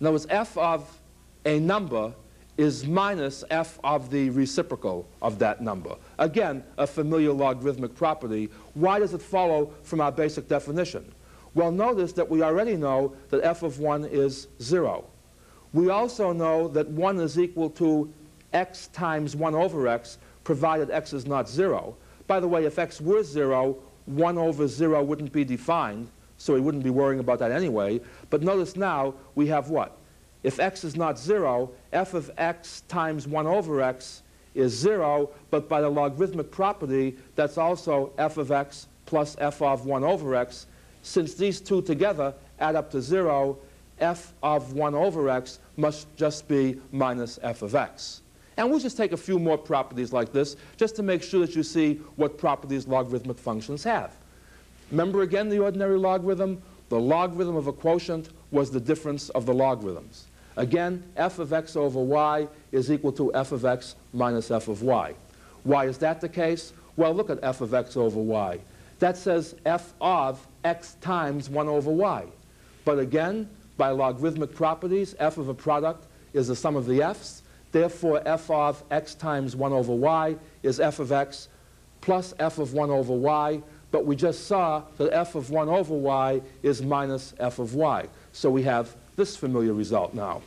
In 0.00 0.06
other 0.06 0.14
words, 0.14 0.26
f 0.30 0.56
of 0.56 1.00
a 1.44 1.60
number 1.60 2.14
is 2.56 2.86
minus 2.86 3.44
f 3.50 3.78
of 3.84 4.10
the 4.10 4.30
reciprocal 4.30 5.06
of 5.22 5.38
that 5.38 5.60
number. 5.60 5.94
Again, 6.18 6.64
a 6.78 6.86
familiar 6.86 7.32
logarithmic 7.32 7.94
property. 7.94 8.50
Why 8.74 8.98
does 8.98 9.14
it 9.14 9.22
follow 9.22 9.72
from 9.82 10.00
our 10.00 10.10
basic 10.10 10.48
definition? 10.48 11.12
Well, 11.54 11.70
notice 11.70 12.12
that 12.14 12.28
we 12.28 12.42
already 12.42 12.76
know 12.76 13.14
that 13.30 13.44
f 13.44 13.62
of 13.62 13.78
1 13.78 14.06
is 14.06 14.48
0. 14.60 15.04
We 15.72 15.90
also 15.90 16.32
know 16.32 16.68
that 16.68 16.88
1 16.88 17.20
is 17.20 17.38
equal 17.38 17.70
to 17.70 18.12
x 18.52 18.88
times 18.88 19.36
1 19.36 19.54
over 19.54 19.86
x, 19.88 20.18
provided 20.42 20.90
x 20.90 21.12
is 21.12 21.26
not 21.26 21.48
0. 21.48 21.96
By 22.26 22.40
the 22.40 22.48
way, 22.48 22.64
if 22.64 22.78
x 22.78 23.00
were 23.00 23.22
0, 23.22 23.76
1 24.06 24.38
over 24.38 24.66
0 24.66 25.04
wouldn't 25.04 25.32
be 25.32 25.44
defined, 25.44 26.08
so 26.38 26.54
we 26.54 26.60
wouldn't 26.60 26.84
be 26.84 26.90
worrying 26.90 27.20
about 27.20 27.40
that 27.40 27.50
anyway. 27.50 28.00
But 28.30 28.42
notice 28.42 28.76
now 28.76 29.14
we 29.34 29.48
have 29.48 29.68
what? 29.68 29.98
If 30.42 30.60
x 30.60 30.84
is 30.84 30.96
not 30.96 31.18
0, 31.18 31.70
f 31.92 32.14
of 32.14 32.30
x 32.38 32.82
times 32.88 33.26
1 33.26 33.46
over 33.46 33.82
x 33.82 34.22
is 34.54 34.72
0, 34.72 35.30
but 35.50 35.68
by 35.68 35.80
the 35.80 35.88
logarithmic 35.88 36.50
property, 36.50 37.16
that's 37.34 37.58
also 37.58 38.12
f 38.18 38.38
of 38.38 38.50
x 38.50 38.86
plus 39.04 39.36
f 39.38 39.60
of 39.60 39.84
1 39.84 40.04
over 40.04 40.34
x. 40.36 40.66
Since 41.02 41.34
these 41.34 41.60
two 41.60 41.82
together 41.82 42.34
add 42.60 42.76
up 42.76 42.90
to 42.92 43.02
0, 43.02 43.58
f 44.00 44.32
of 44.42 44.74
1 44.74 44.94
over 44.94 45.28
x 45.28 45.58
must 45.76 46.14
just 46.16 46.46
be 46.46 46.80
minus 46.92 47.38
f 47.42 47.62
of 47.62 47.74
x. 47.74 48.22
And 48.56 48.70
we'll 48.70 48.80
just 48.80 48.96
take 48.96 49.12
a 49.12 49.16
few 49.16 49.38
more 49.38 49.56
properties 49.56 50.12
like 50.12 50.32
this 50.32 50.56
just 50.76 50.96
to 50.96 51.02
make 51.02 51.22
sure 51.22 51.40
that 51.40 51.54
you 51.54 51.62
see 51.62 51.94
what 52.16 52.38
properties 52.38 52.86
logarithmic 52.88 53.38
functions 53.38 53.84
have. 53.84 54.12
Remember 54.90 55.22
again 55.22 55.48
the 55.48 55.58
ordinary 55.58 55.98
logarithm? 55.98 56.62
The 56.88 56.98
logarithm 56.98 57.56
of 57.56 57.66
a 57.66 57.72
quotient 57.72 58.30
was 58.50 58.70
the 58.70 58.80
difference 58.80 59.28
of 59.30 59.44
the 59.44 59.52
logarithms. 59.52 60.26
Again, 60.56 61.04
f 61.16 61.38
of 61.38 61.52
x 61.52 61.76
over 61.76 62.00
y 62.00 62.48
is 62.72 62.90
equal 62.90 63.12
to 63.12 63.32
f 63.34 63.52
of 63.52 63.64
x 63.64 63.94
minus 64.12 64.50
f 64.50 64.68
of 64.68 64.82
y. 64.82 65.14
Why 65.64 65.86
is 65.86 65.98
that 65.98 66.20
the 66.20 66.28
case? 66.28 66.72
Well, 66.96 67.14
look 67.14 67.30
at 67.30 67.38
f 67.42 67.60
of 67.60 67.74
x 67.74 67.96
over 67.96 68.18
y. 68.18 68.58
That 68.98 69.16
says 69.16 69.54
f 69.64 69.92
of 70.00 70.44
x 70.64 70.96
times 71.00 71.48
1 71.48 71.68
over 71.68 71.90
y. 71.90 72.24
But 72.84 72.98
again, 72.98 73.48
by 73.76 73.90
logarithmic 73.90 74.54
properties, 74.54 75.14
f 75.18 75.38
of 75.38 75.48
a 75.48 75.54
product 75.54 76.06
is 76.32 76.48
the 76.48 76.56
sum 76.56 76.74
of 76.74 76.86
the 76.86 77.02
f's. 77.02 77.42
Therefore, 77.70 78.22
f 78.26 78.50
of 78.50 78.82
x 78.90 79.14
times 79.14 79.54
1 79.54 79.72
over 79.72 79.94
y 79.94 80.36
is 80.62 80.80
f 80.80 80.98
of 80.98 81.12
x 81.12 81.48
plus 82.00 82.34
f 82.38 82.58
of 82.58 82.72
1 82.72 82.90
over 82.90 83.12
y. 83.12 83.62
But 83.90 84.04
we 84.04 84.16
just 84.16 84.46
saw 84.46 84.82
that 84.98 85.12
f 85.12 85.34
of 85.34 85.50
1 85.50 85.68
over 85.68 85.94
y 85.94 86.42
is 86.62 86.82
minus 86.82 87.34
f 87.38 87.58
of 87.58 87.74
y. 87.74 88.06
So 88.32 88.50
we 88.50 88.62
have 88.64 88.94
this 89.16 89.36
familiar 89.36 89.72
result 89.72 90.14
now. 90.14 90.42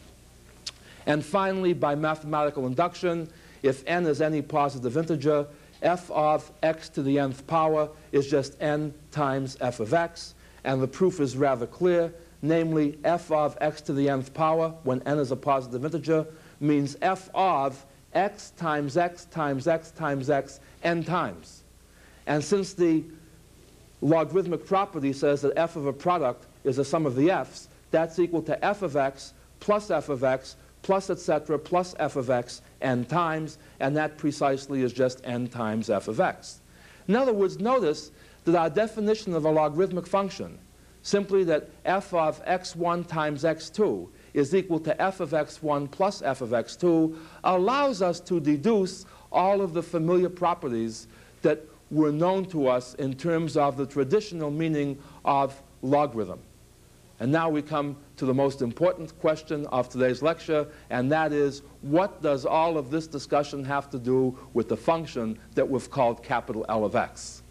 And 1.05 1.25
finally, 1.25 1.73
by 1.73 1.95
mathematical 1.95 2.67
induction, 2.67 3.27
if 3.63 3.83
n 3.87 4.05
is 4.05 4.21
any 4.21 4.41
positive 4.41 4.95
integer, 4.97 5.47
f 5.81 6.11
of 6.11 6.51
x 6.61 6.89
to 6.89 7.01
the 7.01 7.17
nth 7.17 7.45
power 7.47 7.89
is 8.11 8.29
just 8.29 8.55
n 8.61 8.93
times 9.11 9.57
f 9.61 9.79
of 9.79 9.93
x. 9.93 10.35
And 10.63 10.81
the 10.81 10.87
proof 10.87 11.19
is 11.19 11.35
rather 11.35 11.65
clear, 11.65 12.13
namely 12.43 12.99
f 13.03 13.31
of 13.31 13.57
x 13.61 13.81
to 13.81 13.93
the 13.93 14.09
nth 14.09 14.33
power, 14.33 14.73
when 14.83 15.01
n 15.03 15.17
is 15.17 15.31
a 15.31 15.35
positive 15.35 15.83
integer, 15.83 16.25
means 16.59 16.95
f 17.01 17.29
of 17.33 17.83
x 18.13 18.51
times 18.51 18.97
x 18.97 19.25
times 19.25 19.67
x 19.67 19.89
times 19.91 20.29
x 20.29 20.59
n 20.83 21.03
times. 21.03 21.63
And 22.27 22.43
since 22.43 22.73
the 22.73 23.03
logarithmic 24.01 24.65
property 24.65 25.13
says 25.13 25.41
that 25.41 25.53
f 25.55 25.75
of 25.75 25.85
a 25.85 25.93
product 25.93 26.45
is 26.63 26.77
the 26.77 26.85
sum 26.85 27.05
of 27.05 27.15
the 27.15 27.29
f's, 27.31 27.69
that's 27.91 28.19
equal 28.19 28.41
to 28.41 28.65
f 28.65 28.81
of 28.81 28.95
x 28.95 29.33
plus 29.59 29.91
f 29.91 30.09
of 30.09 30.23
x 30.23 30.55
plus 30.81 31.09
etc. 31.09 31.59
plus 31.59 31.95
f 31.99 32.15
of 32.15 32.29
x 32.29 32.61
n 32.81 33.05
times, 33.05 33.57
and 33.79 33.95
that 33.95 34.17
precisely 34.17 34.81
is 34.81 34.91
just 34.91 35.21
n 35.23 35.47
times 35.47 35.89
f 35.89 36.07
of 36.07 36.19
x. 36.19 36.61
In 37.07 37.15
other 37.15 37.33
words, 37.33 37.59
notice 37.59 38.11
that 38.45 38.55
our 38.55 38.69
definition 38.69 39.33
of 39.33 39.45
a 39.45 39.49
logarithmic 39.49 40.07
function, 40.07 40.57
simply 41.03 41.43
that 41.43 41.69
f 41.85 42.13
of 42.13 42.43
x1 42.45 43.07
times 43.07 43.43
x2 43.43 44.07
is 44.33 44.55
equal 44.55 44.79
to 44.79 44.99
f 45.01 45.19
of 45.19 45.31
x1 45.31 45.91
plus 45.91 46.21
f 46.21 46.41
of 46.41 46.49
x2, 46.49 47.15
allows 47.43 48.01
us 48.01 48.19
to 48.19 48.39
deduce 48.39 49.05
all 49.31 49.61
of 49.61 49.73
the 49.73 49.83
familiar 49.83 50.29
properties 50.29 51.07
that 51.41 51.63
were 51.91 52.11
known 52.11 52.45
to 52.45 52.67
us 52.67 52.95
in 52.95 53.13
terms 53.13 53.57
of 53.57 53.77
the 53.77 53.85
traditional 53.85 54.49
meaning 54.49 54.97
of 55.25 55.61
logarithm. 55.81 56.39
And 57.19 57.31
now 57.31 57.49
we 57.49 57.61
come 57.61 57.97
to 58.17 58.25
the 58.25 58.33
most 58.33 58.63
important 58.63 59.19
question 59.19 59.67
of 59.67 59.89
today's 59.89 60.23
lecture, 60.23 60.65
and 60.89 61.11
that 61.11 61.31
is, 61.31 61.61
what 61.81 62.23
does 62.23 62.47
all 62.47 62.79
of 62.79 62.89
this 62.89 63.05
discussion 63.05 63.63
have 63.65 63.91
to 63.91 63.99
do 63.99 64.35
with 64.53 64.69
the 64.69 64.77
function 64.77 65.37
that 65.53 65.69
we've 65.69 65.91
called 65.91 66.23
capital 66.23 66.65
L 66.67 66.83
of 66.83 66.95
x? 66.95 67.43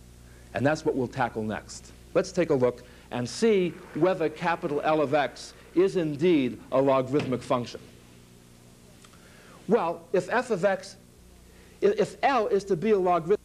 And 0.55 0.67
that's 0.67 0.85
what 0.85 0.97
we'll 0.97 1.07
tackle 1.07 1.45
next. 1.45 1.93
Let's 2.15 2.33
take 2.33 2.51
a 2.51 2.55
look 2.55 2.83
and 3.13 3.29
see 3.29 3.71
whether 3.95 4.29
capital 4.29 4.81
L 4.83 5.01
of 5.01 5.15
x 5.15 5.55
is 5.77 5.97
indeed 5.97 6.59
a 6.73 6.81
logarithmic 6.81 7.43
function. 7.43 7.81
Well, 9.69 10.03
if 10.13 10.29
f 10.33 10.51
of 10.51 10.65
x, 10.65 10.97
if 11.81 12.17
L 12.25 12.49
is 12.49 12.65
to 12.65 12.77
be 12.77 12.91
a 12.91 12.99
logarithmic 12.99 13.40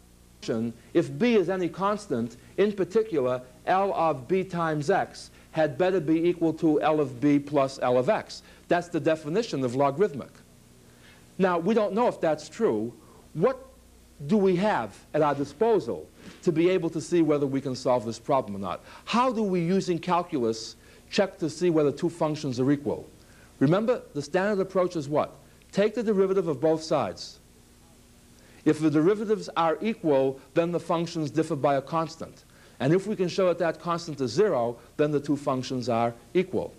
function, 0.46 0.74
if 0.94 1.18
b 1.18 1.36
is 1.36 1.50
any 1.50 1.68
constant, 1.70 2.38
in 2.58 2.72
particular, 2.72 3.42
L 3.66 3.94
of 3.94 4.28
b 4.28 4.44
times 4.44 4.90
x, 4.90 5.32
had 5.52 5.78
better 5.78 6.00
be 6.00 6.28
equal 6.28 6.54
to 6.54 6.82
L 6.82 7.00
of 7.00 7.20
b 7.20 7.40
plus 7.40 7.80
L 7.82 7.98
of 7.98 8.10
x. 8.10 8.44
That's 8.68 8.88
the 8.88 9.00
definition 9.00 9.64
of 9.64 9.76
logarithmic. 9.76 10.32
Now, 11.38 11.58
we 11.58 11.74
don't 11.74 11.94
know 11.94 12.08
if 12.08 12.22
that's 12.22 12.48
true. 12.48 12.94
What 13.34 13.58
do 14.28 14.38
we 14.38 14.56
have 14.58 14.96
at 15.14 15.22
our 15.22 15.36
disposal 15.36 16.08
to 16.44 16.52
be 16.52 16.70
able 16.70 16.90
to 16.92 17.02
see 17.02 17.22
whether 17.22 17.46
we 17.46 17.60
can 17.60 17.76
solve 17.76 18.06
this 18.06 18.20
problem 18.20 18.56
or 18.56 18.60
not? 18.60 18.84
How 19.06 19.32
do 19.32 19.44
we, 19.44 19.60
using 19.60 20.00
calculus, 20.00 20.76
check 21.10 21.38
to 21.40 21.50
see 21.50 21.70
whether 21.70 21.92
two 21.92 22.10
functions 22.10 22.60
are 22.60 22.72
equal? 22.72 23.06
Remember, 23.60 24.02
the 24.14 24.22
standard 24.22 24.62
approach 24.62 24.96
is 24.96 25.10
what? 25.10 25.36
Take 25.72 25.96
the 25.96 26.04
derivative 26.04 26.48
of 26.48 26.62
both 26.62 26.84
sides. 26.84 27.40
If 28.66 28.80
the 28.80 28.90
derivatives 28.90 29.48
are 29.56 29.78
equal, 29.82 30.40
then 30.56 30.72
the 30.72 30.80
functions 30.80 31.32
differ 31.32 31.56
by 31.56 31.76
a 31.76 31.82
constant. 31.82 32.44
And 32.80 32.92
if 32.92 33.08
we 33.08 33.16
can 33.16 33.30
show 33.30 33.48
that 33.48 33.60
that 33.60 33.80
constant 33.80 34.20
is 34.20 34.32
zero, 34.32 34.78
then 34.98 35.12
the 35.12 35.20
two 35.20 35.38
functions 35.38 35.88
are 35.88 36.14
equal. 36.34 36.74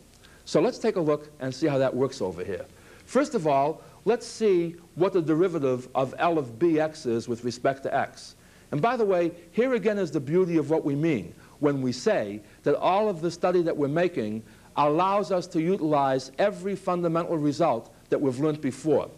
So 0.44 0.60
let's 0.60 0.78
take 0.78 0.96
a 0.96 1.00
look 1.00 1.30
and 1.40 1.54
see 1.54 1.66
how 1.66 1.78
that 1.78 1.94
works 1.94 2.20
over 2.20 2.44
here. 2.44 2.66
First 3.06 3.34
of 3.34 3.46
all, 3.46 3.82
let's 4.04 4.26
see 4.26 4.76
what 4.96 5.12
the 5.12 5.22
derivative 5.22 5.88
of 5.94 6.14
L 6.18 6.38
of 6.38 6.58
bx 6.58 7.06
is 7.06 7.28
with 7.28 7.44
respect 7.44 7.84
to 7.84 7.94
x. 7.94 8.34
And 8.72 8.82
by 8.82 8.96
the 8.96 9.04
way, 9.04 9.32
here 9.52 9.74
again 9.74 9.98
is 9.98 10.10
the 10.10 10.20
beauty 10.20 10.56
of 10.56 10.70
what 10.70 10.84
we 10.84 10.94
mean 10.96 11.34
when 11.60 11.80
we 11.82 11.92
say 11.92 12.40
that 12.64 12.74
all 12.76 13.08
of 13.08 13.20
the 13.20 13.30
study 13.30 13.62
that 13.62 13.76
we're 13.76 13.88
making 13.88 14.42
allows 14.76 15.30
us 15.30 15.46
to 15.46 15.62
utilize 15.62 16.32
every 16.38 16.76
fundamental 16.76 17.38
result 17.38 17.94
that 18.10 18.20
we've 18.20 18.40
learned 18.40 18.60
before. 18.60 19.08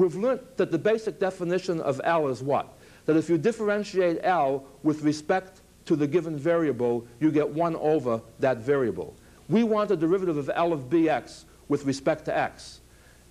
We've 0.00 0.16
learned 0.16 0.40
that 0.56 0.70
the 0.70 0.78
basic 0.78 1.18
definition 1.20 1.78
of 1.82 2.00
L 2.04 2.28
is 2.28 2.42
what? 2.42 2.72
That 3.04 3.18
if 3.18 3.28
you 3.28 3.36
differentiate 3.36 4.20
L 4.22 4.64
with 4.82 5.02
respect 5.02 5.60
to 5.84 5.94
the 5.94 6.06
given 6.06 6.38
variable, 6.38 7.06
you 7.20 7.30
get 7.30 7.46
1 7.46 7.76
over 7.76 8.22
that 8.38 8.56
variable. 8.56 9.14
We 9.50 9.62
want 9.62 9.90
a 9.90 9.96
derivative 9.96 10.38
of 10.38 10.50
L 10.54 10.72
of 10.72 10.88
bx 10.88 11.44
with 11.68 11.84
respect 11.84 12.24
to 12.24 12.36
x. 12.36 12.80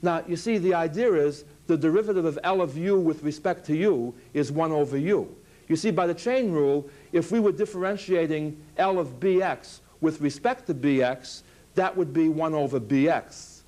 Now, 0.03 0.23
you 0.27 0.35
see, 0.35 0.59
the 0.59 0.75
idea 0.75 1.11
is 1.13 1.43
the 1.65 1.75
derivative 1.75 2.25
of 2.25 2.37
L 2.43 2.61
of 2.61 2.77
u 2.77 2.99
with 2.99 3.23
respect 3.23 3.65
to 3.65 3.75
u 3.75 4.13
is 4.35 4.51
1 4.51 4.71
over 4.71 4.95
u. 4.95 5.35
You 5.69 5.75
see, 5.75 5.89
by 5.89 6.05
the 6.05 6.13
chain 6.13 6.51
rule, 6.51 6.87
if 7.11 7.31
we 7.31 7.39
were 7.39 7.51
differentiating 7.51 8.55
L 8.77 8.99
of 8.99 9.19
bx 9.19 9.79
with 10.01 10.21
respect 10.21 10.67
to 10.67 10.75
bx, 10.75 11.41
that 11.73 11.97
would 11.97 12.13
be 12.13 12.29
1 12.29 12.53
over 12.53 12.79
bx. 12.79 13.58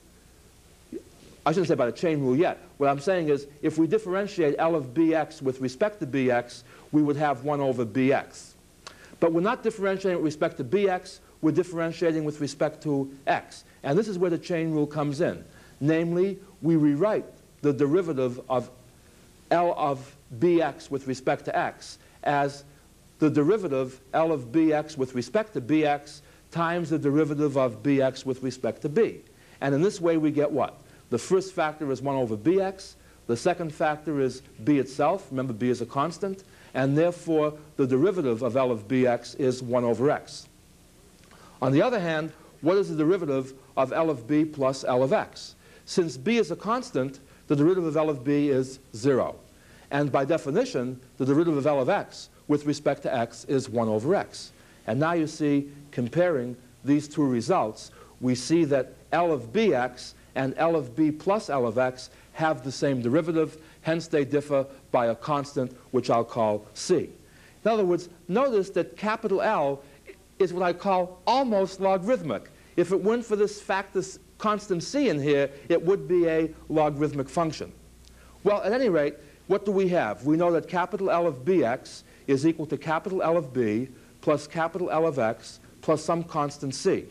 I 1.46 1.52
shouldn't 1.52 1.70
say 1.70 1.76
by 1.76 1.88
the 1.88 1.92
chain 1.92 2.22
rule 2.22 2.36
yet. 2.36 2.60
What 2.78 2.90
I'm 2.90 3.00
saying 3.00 3.30
is, 3.30 3.48
if 3.62 3.78
we 3.78 3.88
differentiate 3.88 4.56
L 4.60 4.76
of 4.76 4.94
bx 4.94 5.42
with 5.42 5.60
respect 5.60 6.00
to 6.02 6.08
bx, 6.08 6.64
we 6.92 7.02
would 7.02 7.16
have 7.16 7.44
1 7.44 7.60
over 7.60 7.86
bx. 7.86 8.54
But 9.20 9.34
we're 9.34 9.42
not 9.42 9.64
differentiating 9.64 10.18
with 10.18 10.26
respect 10.26 10.58
to 10.58 10.64
bx, 10.64 11.20
we're 11.42 11.52
differentiating 11.52 12.24
with 12.24 12.42
respect 12.42 12.84
to 12.84 13.12
x. 13.26 13.64
And 13.84 13.98
this 13.98 14.08
is 14.08 14.20
where 14.20 14.30
the 14.30 14.38
chain 14.38 14.72
rule 14.72 14.86
comes 14.86 15.22
in. 15.22 15.44
Namely, 15.80 16.38
we 16.62 16.76
rewrite 16.76 17.26
the 17.62 17.74
derivative 17.74 18.40
of 18.48 18.70
L 19.50 19.74
of 19.76 20.16
bx 20.40 20.92
with 20.92 21.08
respect 21.08 21.46
to 21.46 21.58
x 21.58 21.98
as 22.24 22.64
the 23.20 23.30
derivative 23.30 24.00
L 24.14 24.32
of 24.32 24.52
bx 24.52 24.96
with 24.96 25.16
respect 25.16 25.54
to 25.54 25.62
bx 25.62 26.22
times 26.52 26.90
the 26.90 27.00
derivative 27.00 27.58
of 27.58 27.82
bx 27.82 28.26
with 28.26 28.44
respect 28.44 28.84
to 28.84 28.90
b. 28.90 29.22
And 29.60 29.74
in 29.74 29.82
this 29.82 30.00
way 30.00 30.18
we 30.18 30.32
get 30.32 30.52
what? 30.52 30.78
The 31.12 31.20
first 31.20 31.54
factor 31.54 31.92
is 31.92 32.02
1 32.02 32.16
over 32.16 32.36
bx. 32.36 32.96
The 33.28 33.38
second 33.38 33.76
factor 33.76 34.20
is 34.20 34.42
b 34.64 34.80
itself. 34.80 35.28
Remember, 35.30 35.54
b 35.54 35.70
is 35.70 35.82
a 35.82 35.86
constant 35.86 36.44
and 36.74 36.98
therefore 36.98 37.54
the 37.76 37.86
derivative 37.86 38.42
of 38.42 38.56
L 38.56 38.72
of 38.72 38.88
bx 38.88 39.40
is 39.40 39.62
1 39.62 39.84
over 39.84 40.10
x. 40.10 40.48
On 41.62 41.72
the 41.72 41.82
other 41.82 42.00
hand, 42.00 42.32
what 42.62 42.78
is 42.78 42.90
the 42.90 42.96
derivative 42.96 43.54
of 43.76 43.92
L 43.92 44.10
of 44.10 44.26
b 44.26 44.46
plus 44.46 44.84
L 44.86 45.04
of 45.04 45.12
x? 45.12 45.56
Since 45.86 46.16
b 46.16 46.38
is 46.38 46.50
a 46.50 46.56
constant, 46.56 47.20
the 47.48 47.56
derivative 47.58 47.86
of 47.86 47.98
L 47.98 48.10
of 48.10 48.24
b 48.24 48.50
is 48.50 48.80
0. 48.96 49.36
And 49.92 50.12
by 50.12 50.24
definition, 50.24 51.00
the 51.18 51.26
derivative 51.26 51.58
of 51.58 51.68
L 51.68 51.82
of 51.82 51.90
x 51.90 52.30
with 52.48 52.66
respect 52.66 53.04
to 53.04 53.14
x 53.14 53.44
is 53.46 53.70
1 53.70 53.90
over 53.90 54.16
x. 54.16 54.54
And 54.88 55.00
now 55.00 55.14
you 55.14 55.28
see, 55.28 55.70
comparing 55.92 56.56
these 56.86 57.10
two 57.10 57.26
results, 57.26 57.92
we 58.22 58.34
see 58.34 58.64
that 58.66 58.94
L 59.12 59.34
of 59.34 59.52
bx 59.52 60.14
and 60.36 60.54
L 60.58 60.76
of 60.76 60.96
b 60.96 61.12
plus 61.12 61.50
L 61.50 61.66
of 61.66 61.78
x 61.78 62.10
have 62.34 62.64
the 62.64 62.72
same 62.72 63.02
derivative, 63.02 63.58
hence 63.82 64.08
they 64.08 64.26
differ 64.26 64.66
by 64.92 65.08
a 65.08 65.16
constant 65.16 65.76
which 65.92 66.10
I'll 66.10 66.24
call 66.24 66.66
c. 66.74 67.10
In 67.64 67.72
other 67.72 67.86
words, 67.86 68.10
notice 68.28 68.70
that 68.72 68.98
capital 68.98 69.42
L 69.42 69.84
is 70.40 70.54
what 70.54 70.64
I 70.64 70.74
call 70.74 71.22
almost 71.28 71.80
logarithmic. 71.80 72.50
If 72.76 72.92
it 72.92 73.02
weren't 73.02 73.26
for 73.26 73.36
this 73.36 73.62
fact, 73.62 73.94
this 73.94 74.20
constant 74.38 74.84
c 74.84 75.10
in 75.10 75.22
here, 75.22 75.50
it 75.70 75.82
would 75.82 76.08
be 76.08 76.28
a 76.28 76.50
logarithmic 76.70 77.30
function. 77.30 77.72
Well, 78.44 78.64
at 78.64 78.72
any 78.72 78.90
rate, 78.90 79.16
what 79.48 79.66
do 79.66 79.72
we 79.72 79.90
have? 79.90 80.26
We 80.26 80.38
know 80.38 80.52
that 80.54 80.68
capital 80.68 81.12
L 81.12 81.28
of 81.28 81.46
bx 81.46 82.04
is 82.28 82.48
equal 82.48 82.66
to 82.68 82.78
capital 82.78 83.22
L 83.22 83.38
of 83.38 83.54
b 83.54 83.90
plus 84.22 84.48
capital 84.48 84.90
L 84.90 85.06
of 85.06 85.20
x 85.20 85.60
plus 85.82 86.04
some 86.04 86.24
constant 86.24 86.74
c. 86.74 87.06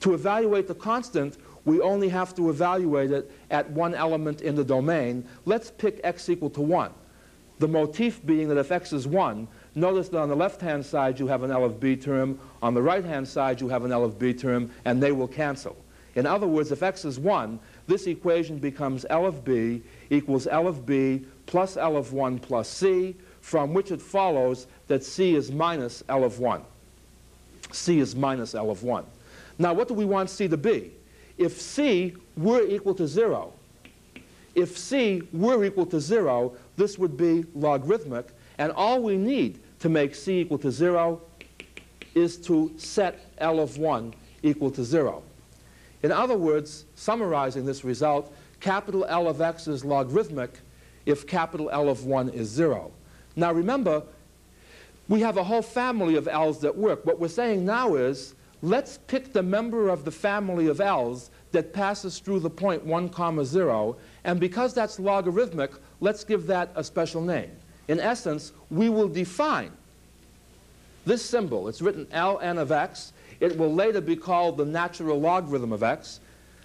To 0.00 0.14
evaluate 0.14 0.68
the 0.68 0.74
constant, 0.74 1.38
we 1.64 1.80
only 1.80 2.08
have 2.08 2.34
to 2.36 2.50
evaluate 2.50 3.10
it 3.10 3.30
at 3.50 3.68
one 3.70 3.94
element 3.94 4.42
in 4.42 4.54
the 4.54 4.64
domain. 4.64 5.26
Let's 5.44 5.70
pick 5.70 6.00
x 6.04 6.28
equal 6.28 6.50
to 6.50 6.60
1. 6.60 6.92
The 7.58 7.68
motif 7.68 8.24
being 8.26 8.48
that 8.48 8.58
if 8.58 8.72
x 8.72 8.92
is 8.92 9.06
1, 9.06 9.48
notice 9.74 10.08
that 10.08 10.18
on 10.18 10.28
the 10.28 10.36
left-hand 10.36 10.84
side 10.84 11.18
you 11.18 11.26
have 11.26 11.42
an 11.42 11.50
L 11.50 11.64
of 11.64 11.80
b 11.80 11.96
term, 11.96 12.38
on 12.62 12.74
the 12.74 12.82
right-hand 12.82 13.26
side 13.26 13.60
you 13.60 13.68
have 13.68 13.84
an 13.84 13.92
L 13.92 14.04
of 14.04 14.18
b 14.18 14.34
term, 14.34 14.70
and 14.84 15.02
they 15.02 15.12
will 15.12 15.28
cancel. 15.28 15.76
In 16.16 16.26
other 16.26 16.46
words, 16.46 16.70
if 16.70 16.82
x 16.82 17.04
is 17.04 17.18
1, 17.18 17.58
this 17.86 18.06
equation 18.06 18.58
becomes 18.58 19.06
L 19.08 19.26
of 19.26 19.44
b 19.44 19.82
equals 20.10 20.46
L 20.46 20.68
of 20.68 20.84
b 20.84 21.24
plus 21.46 21.76
L 21.76 21.96
of 21.96 22.12
1 22.12 22.38
plus 22.40 22.68
c, 22.68 23.14
from 23.40 23.74
which 23.74 23.90
it 23.90 24.00
follows 24.00 24.66
that 24.88 25.04
c 25.04 25.34
is 25.34 25.50
minus 25.50 26.02
L 26.08 26.24
of 26.24 26.38
1. 26.38 26.62
c 27.72 27.98
is 28.00 28.14
minus 28.14 28.54
L 28.54 28.70
of 28.70 28.82
1. 28.82 29.04
Now, 29.58 29.74
what 29.74 29.88
do 29.88 29.94
we 29.94 30.04
want 30.04 30.30
c 30.30 30.48
to 30.48 30.56
be? 30.56 30.92
If 31.38 31.60
c 31.60 32.14
were 32.36 32.62
equal 32.62 32.94
to 32.94 33.06
0, 33.06 33.52
if 34.54 34.78
c 34.78 35.22
were 35.32 35.64
equal 35.64 35.86
to 35.86 36.00
0, 36.00 36.56
this 36.76 36.98
would 36.98 37.16
be 37.16 37.44
logarithmic, 37.54 38.28
and 38.58 38.72
all 38.72 39.02
we 39.02 39.16
need 39.16 39.60
to 39.80 39.88
make 39.88 40.14
c 40.14 40.40
equal 40.40 40.58
to 40.58 40.70
0 40.70 41.20
is 42.14 42.36
to 42.36 42.72
set 42.76 43.32
L 43.38 43.58
of 43.58 43.78
1 43.78 44.14
equal 44.42 44.70
to 44.70 44.84
0. 44.84 45.22
In 46.02 46.12
other 46.12 46.36
words, 46.36 46.84
summarizing 46.94 47.64
this 47.64 47.82
result, 47.82 48.32
capital 48.60 49.04
L 49.08 49.28
of 49.28 49.40
x 49.40 49.66
is 49.66 49.84
logarithmic 49.84 50.60
if 51.06 51.26
capital 51.26 51.68
L 51.70 51.88
of 51.88 52.04
1 52.04 52.28
is 52.30 52.48
0. 52.48 52.92
Now 53.36 53.52
remember, 53.52 54.02
we 55.08 55.20
have 55.20 55.36
a 55.36 55.44
whole 55.44 55.62
family 55.62 56.16
of 56.16 56.28
L's 56.28 56.60
that 56.60 56.76
work. 56.76 57.04
What 57.04 57.18
we're 57.18 57.28
saying 57.28 57.64
now 57.64 57.96
is, 57.96 58.34
let's 58.64 58.98
pick 59.06 59.32
the 59.32 59.42
member 59.42 59.90
of 59.90 60.06
the 60.06 60.10
family 60.10 60.68
of 60.68 60.80
L's 60.80 61.30
that 61.52 61.74
passes 61.74 62.18
through 62.18 62.40
the 62.40 62.50
point 62.50 62.84
1 62.84 63.10
comma 63.10 63.44
0, 63.44 63.96
and 64.24 64.40
because 64.40 64.72
that's 64.72 64.98
logarithmic, 64.98 65.72
let's 66.00 66.24
give 66.24 66.46
that 66.46 66.72
a 66.74 66.82
special 66.82 67.20
name. 67.20 67.50
In 67.88 68.00
essence, 68.00 68.52
we 68.70 68.88
will 68.88 69.08
define 69.08 69.70
this 71.04 71.22
symbol. 71.22 71.68
It's 71.68 71.82
written 71.82 72.06
ln 72.06 72.58
of 72.58 72.72
x. 72.72 73.12
It 73.40 73.58
will 73.58 73.72
later 73.72 74.00
be 74.00 74.16
called 74.16 74.56
the 74.56 74.64
natural 74.64 75.20
logarithm 75.20 75.72
of 75.72 75.82
x. 75.82 76.20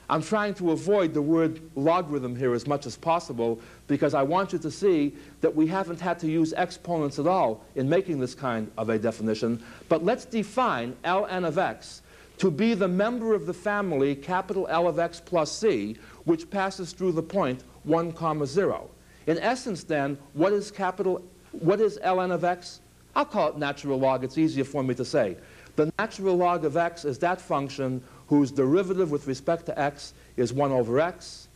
I'm 0.09 0.23
trying 0.23 0.55
to 0.55 0.71
avoid 0.71 1.13
the 1.13 1.21
word 1.21 1.61
logarithm 1.75 2.35
here 2.35 2.53
as 2.55 2.65
much 2.65 2.87
as 2.87 2.97
possible 2.97 3.59
because 3.87 4.15
I 4.15 4.23
want 4.23 4.51
you 4.51 4.59
to 4.59 4.71
see 4.71 5.15
that 5.41 5.55
we 5.55 5.67
haven't 5.67 6.01
had 6.01 6.17
to 6.19 6.27
use 6.27 6.51
exponents 6.53 7.19
at 7.19 7.27
all 7.27 7.63
in 7.75 7.87
making 7.87 8.19
this 8.19 8.33
kind 8.33 8.71
of 8.75 8.89
a 8.89 8.97
definition. 8.97 9.63
But 9.87 10.03
let's 10.03 10.25
define 10.25 10.95
ln 11.03 11.45
of 11.45 11.59
x 11.59 12.01
to 12.39 12.49
be 12.49 12.73
the 12.73 12.87
member 12.87 13.35
of 13.35 13.45
the 13.45 13.53
family 13.53 14.15
capital 14.15 14.65
L 14.69 14.87
of 14.87 14.97
x 14.97 15.21
plus 15.23 15.51
c, 15.51 15.97
which 16.23 16.49
passes 16.49 16.91
through 16.91 17.11
the 17.11 17.21
point 17.21 17.63
1 17.83 18.13
comma 18.13 18.47
0. 18.47 18.89
In 19.27 19.37
essence, 19.37 19.83
then, 19.83 20.17
what 20.33 20.53
is 20.53 20.71
capital, 20.71 21.21
what 21.51 21.79
is 21.79 21.99
ln 21.99 22.31
of 22.31 22.43
x? 22.43 22.79
I'll 23.15 23.25
call 23.25 23.49
it 23.49 23.57
natural 23.57 23.99
log. 23.99 24.23
It's 24.23 24.37
easier 24.37 24.63
for 24.63 24.83
me 24.83 24.95
to 24.95 25.05
say. 25.05 25.37
The 25.75 25.91
natural 25.99 26.35
log 26.35 26.65
of 26.65 26.77
x 26.77 27.05
is 27.05 27.19
that 27.19 27.39
function 27.39 28.01
whose 28.29 28.51
derivative 28.51 29.11
with 29.11 29.27
respect 29.27 29.65
to 29.65 29.77
x 29.77 30.13
is 30.37 30.53
1 30.53 30.71
over 30.71 30.99
x, 30.99 31.47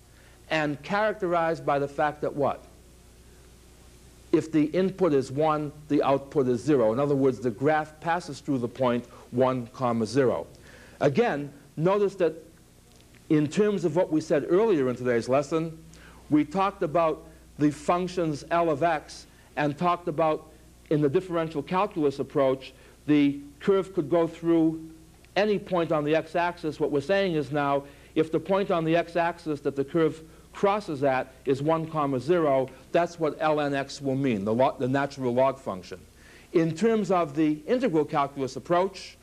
and 0.50 0.82
characterized 0.84 1.66
by 1.66 1.80
the 1.80 1.88
fact 1.88 2.22
that 2.22 2.36
what? 2.36 2.66
If 4.32 4.52
the 4.52 4.66
input 4.66 5.14
is 5.14 5.32
1, 5.32 5.72
the 5.90 6.02
output 6.02 6.48
is 6.48 6.62
0. 6.62 6.92
In 6.92 7.00
other 7.00 7.16
words, 7.16 7.40
the 7.40 7.52
graph 7.52 8.00
passes 8.02 8.40
through 8.40 8.58
the 8.58 8.68
point 8.68 9.06
1 9.32 9.68
comma 9.68 10.08
0. 10.08 10.48
Again, 11.00 11.54
notice 11.78 12.16
that 12.16 12.34
in 13.30 13.48
terms 13.48 13.86
of 13.86 13.96
what 13.96 14.12
we 14.12 14.20
said 14.20 14.48
earlier 14.50 14.90
in 14.90 14.96
today's 14.96 15.30
lesson, 15.30 15.78
we 16.32 16.44
talked 16.44 16.82
about 16.82 17.24
the 17.60 17.70
functions 17.70 18.44
L 18.50 18.72
of 18.72 18.82
x 18.82 19.28
and 19.56 19.78
talked 19.78 20.08
about 20.08 20.50
in 20.90 21.02
the 21.02 21.10
differential 21.10 21.62
calculus 21.62 22.18
approach, 22.18 22.74
the 23.06 23.40
curve 23.60 23.94
could 23.94 24.10
go 24.10 24.28
through 24.28 24.90
any 25.36 25.60
point 25.60 25.92
on 25.92 26.04
the 26.04 26.16
x-axis. 26.16 26.80
What 26.80 26.92
we're 26.92 27.02
saying 27.02 27.36
is 27.36 27.52
now, 27.52 27.84
if 28.16 28.32
the 28.32 28.40
point 28.40 28.72
on 28.72 28.86
the 28.86 28.96
x-axis 28.96 29.62
that 29.62 29.76
the 29.76 29.84
curve 29.84 30.22
crosses 30.54 31.04
at 31.04 31.34
is 31.46 31.62
1 31.62 31.88
comma 31.88 32.20
0, 32.20 32.70
that's 32.92 33.20
what 33.20 33.40
ln 33.40 33.74
x 33.74 34.02
will 34.02 34.16
mean, 34.16 34.46
the, 34.46 34.74
the 34.80 34.88
natural 34.88 35.34
log 35.34 35.58
function. 35.58 36.00
In 36.54 36.76
terms 36.76 37.10
of 37.10 37.36
the 37.36 37.60
integral 37.66 38.06
calculus 38.06 38.56
approach, 38.56 39.18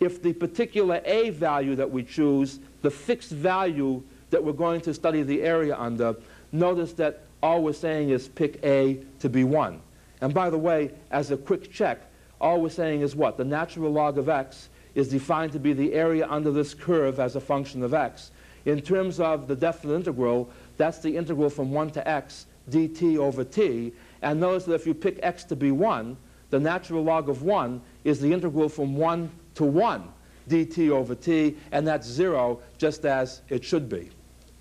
if 0.00 0.22
the 0.22 0.32
particular 0.32 1.00
a 1.04 1.30
value 1.30 1.76
that 1.76 1.90
we 1.90 2.02
choose, 2.02 2.58
the 2.82 2.90
fixed 2.90 3.30
value 3.30 4.02
that 4.30 4.42
we're 4.42 4.52
going 4.52 4.80
to 4.80 4.94
study 4.94 5.22
the 5.22 5.42
area 5.42 5.76
under, 5.76 6.16
notice 6.52 6.94
that 6.94 7.22
all 7.42 7.62
we're 7.62 7.72
saying 7.74 8.08
is 8.08 8.28
pick 8.28 8.58
a 8.64 8.98
to 9.20 9.28
be 9.28 9.44
1. 9.44 9.80
And 10.22 10.32
by 10.32 10.48
the 10.48 10.58
way, 10.58 10.90
as 11.10 11.30
a 11.30 11.36
quick 11.36 11.70
check, 11.70 12.00
all 12.40 12.60
we're 12.62 12.70
saying 12.70 13.02
is 13.02 13.14
what? 13.14 13.36
The 13.36 13.44
natural 13.44 13.92
log 13.92 14.18
of 14.18 14.28
x 14.28 14.70
is 14.94 15.08
defined 15.08 15.52
to 15.52 15.58
be 15.58 15.72
the 15.72 15.92
area 15.92 16.26
under 16.28 16.50
this 16.50 16.74
curve 16.74 17.20
as 17.20 17.36
a 17.36 17.40
function 17.40 17.82
of 17.82 17.94
x. 17.94 18.30
In 18.64 18.80
terms 18.80 19.20
of 19.20 19.46
the 19.46 19.56
definite 19.56 19.94
integral, 19.94 20.48
that's 20.76 20.98
the 20.98 21.16
integral 21.16 21.50
from 21.50 21.70
1 21.70 21.90
to 21.90 22.08
x 22.08 22.46
dt 22.70 23.18
over 23.18 23.44
t. 23.44 23.92
And 24.22 24.40
notice 24.40 24.64
that 24.64 24.74
if 24.74 24.86
you 24.86 24.94
pick 24.94 25.18
x 25.22 25.44
to 25.44 25.56
be 25.56 25.70
1, 25.70 26.16
the 26.50 26.60
natural 26.60 27.02
log 27.02 27.28
of 27.28 27.42
1 27.42 27.80
is 28.04 28.20
the 28.20 28.32
integral 28.32 28.68
from 28.68 28.96
1 28.96 29.30
to 29.56 29.64
1 29.64 30.08
dt 30.48 30.90
over 30.90 31.14
t, 31.14 31.56
and 31.72 31.86
that's 31.86 32.06
0, 32.06 32.60
just 32.78 33.04
as 33.04 33.42
it 33.48 33.64
should 33.64 33.88
be. 33.88 34.10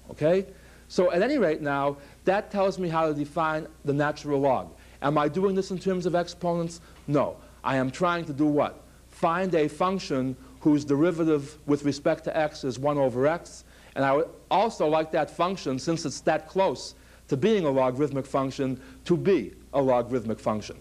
Okay? 0.09 0.45
So 0.87 1.11
at 1.11 1.21
any 1.21 1.37
rate 1.37 1.61
now, 1.61 1.97
that 2.25 2.51
tells 2.51 2.77
me 2.77 2.89
how 2.89 3.07
to 3.07 3.13
define 3.13 3.67
the 3.85 3.93
natural 3.93 4.39
log. 4.39 4.71
Am 5.01 5.17
I 5.17 5.27
doing 5.27 5.55
this 5.55 5.71
in 5.71 5.79
terms 5.79 6.05
of 6.05 6.15
exponents? 6.15 6.81
No. 7.07 7.37
I 7.63 7.77
am 7.77 7.91
trying 7.91 8.25
to 8.25 8.33
do 8.33 8.45
what? 8.45 8.82
Find 9.23 9.55
a 9.55 9.69
function 9.69 10.35
whose 10.59 10.83
derivative 10.83 11.57
with 11.65 11.85
respect 11.85 12.25
to 12.25 12.37
x 12.37 12.65
is 12.65 12.77
1 12.77 12.97
over 12.97 13.25
x. 13.25 13.63
And 13.95 14.03
I 14.03 14.11
would 14.11 14.27
also 14.51 14.85
like 14.85 15.13
that 15.13 15.29
function, 15.29 15.79
since 15.79 16.03
it's 16.03 16.19
that 16.21 16.49
close 16.49 16.93
to 17.29 17.37
being 17.37 17.65
a 17.65 17.69
logarithmic 17.69 18.25
function, 18.25 18.81
to 19.05 19.15
be 19.15 19.53
a 19.73 19.81
logarithmic 19.81 20.41
function. 20.41 20.75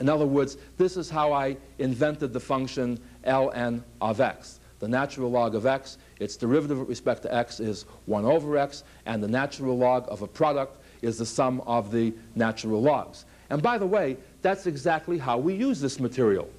In 0.00 0.10
other 0.10 0.26
words, 0.26 0.58
this 0.76 0.98
is 0.98 1.08
how 1.08 1.32
I 1.32 1.56
invented 1.78 2.34
the 2.34 2.40
function 2.40 3.00
ln 3.24 3.82
of 4.02 4.20
x. 4.20 4.60
The 4.78 4.88
natural 4.88 5.30
log 5.30 5.54
of 5.54 5.64
x, 5.64 5.96
its 6.18 6.36
derivative 6.36 6.78
with 6.78 6.90
respect 6.90 7.22
to 7.22 7.34
x 7.34 7.58
is 7.58 7.86
1 8.04 8.26
over 8.26 8.58
x, 8.58 8.84
and 9.06 9.22
the 9.22 9.28
natural 9.28 9.78
log 9.78 10.04
of 10.10 10.20
a 10.20 10.26
product 10.26 10.76
is 11.00 11.16
the 11.16 11.24
sum 11.24 11.62
of 11.62 11.90
the 11.90 12.12
natural 12.34 12.82
logs. 12.82 13.24
And 13.48 13.62
by 13.62 13.78
the 13.78 13.86
way, 13.86 14.18
that's 14.42 14.66
exactly 14.66 15.16
how 15.16 15.38
we 15.38 15.54
use 15.54 15.80
this 15.80 15.98
material 15.98 16.50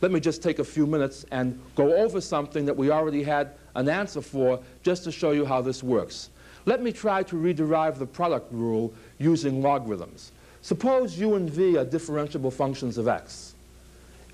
let 0.00 0.12
me 0.12 0.20
just 0.20 0.42
take 0.42 0.58
a 0.58 0.64
few 0.64 0.86
minutes 0.86 1.24
and 1.30 1.58
go 1.74 1.96
over 1.96 2.20
something 2.20 2.66
that 2.66 2.76
we 2.76 2.90
already 2.90 3.22
had 3.22 3.52
an 3.74 3.88
answer 3.88 4.20
for 4.20 4.60
just 4.82 5.04
to 5.04 5.12
show 5.12 5.30
you 5.30 5.44
how 5.44 5.60
this 5.60 5.82
works. 5.82 6.30
Let 6.66 6.82
me 6.82 6.92
try 6.92 7.22
to 7.24 7.36
rederive 7.36 7.98
the 7.98 8.06
product 8.06 8.52
rule 8.52 8.92
using 9.18 9.62
logarithms. 9.62 10.32
Suppose 10.62 11.18
u 11.18 11.36
and 11.36 11.48
v 11.48 11.76
are 11.78 11.84
differentiable 11.84 12.52
functions 12.52 12.98
of 12.98 13.06
x. 13.06 13.54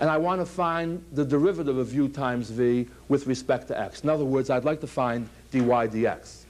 And 0.00 0.08
I 0.08 0.16
want 0.16 0.40
to 0.40 0.46
find 0.46 1.04
the 1.12 1.24
derivative 1.24 1.76
of 1.76 1.92
u 1.92 2.08
times 2.08 2.50
v 2.50 2.88
with 3.08 3.26
respect 3.26 3.68
to 3.68 3.78
x. 3.78 4.02
In 4.02 4.08
other 4.08 4.24
words, 4.24 4.48
I'd 4.50 4.64
like 4.64 4.80
to 4.80 4.86
find 4.86 5.28
dy 5.50 5.60
dx. 5.60 6.44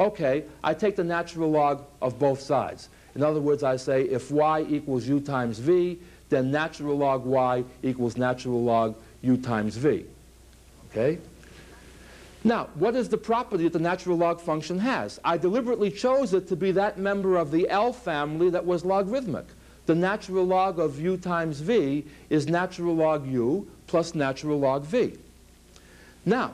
Okay, 0.00 0.44
I 0.62 0.74
take 0.74 0.96
the 0.96 1.04
natural 1.04 1.50
log 1.50 1.84
of 2.02 2.18
both 2.18 2.40
sides. 2.40 2.88
In 3.14 3.22
other 3.22 3.40
words, 3.40 3.62
I 3.62 3.76
say 3.76 4.02
if 4.02 4.30
y 4.30 4.66
equals 4.68 5.06
u 5.06 5.20
times 5.20 5.58
v, 5.58 5.98
then 6.28 6.50
natural 6.50 6.96
log 6.96 7.24
y 7.24 7.64
equals 7.82 8.16
natural 8.16 8.62
log 8.62 8.94
u 9.22 9.36
times 9.36 9.76
v. 9.76 10.04
Okay? 10.90 11.18
Now, 12.44 12.68
what 12.74 12.94
is 12.94 13.08
the 13.08 13.18
property 13.18 13.64
that 13.64 13.72
the 13.72 13.78
natural 13.78 14.16
log 14.16 14.40
function 14.40 14.78
has? 14.78 15.18
I 15.24 15.36
deliberately 15.36 15.90
chose 15.90 16.34
it 16.34 16.48
to 16.48 16.56
be 16.56 16.70
that 16.72 16.98
member 16.98 17.36
of 17.36 17.50
the 17.50 17.68
L 17.68 17.92
family 17.92 18.48
that 18.50 18.64
was 18.64 18.84
logarithmic. 18.84 19.46
The 19.86 19.94
natural 19.94 20.44
log 20.44 20.78
of 20.78 21.00
u 21.00 21.16
times 21.16 21.60
v 21.60 22.04
is 22.30 22.46
natural 22.46 22.94
log 22.94 23.26
u 23.26 23.66
plus 23.86 24.14
natural 24.14 24.58
log 24.58 24.84
v. 24.84 25.14
Now, 26.24 26.52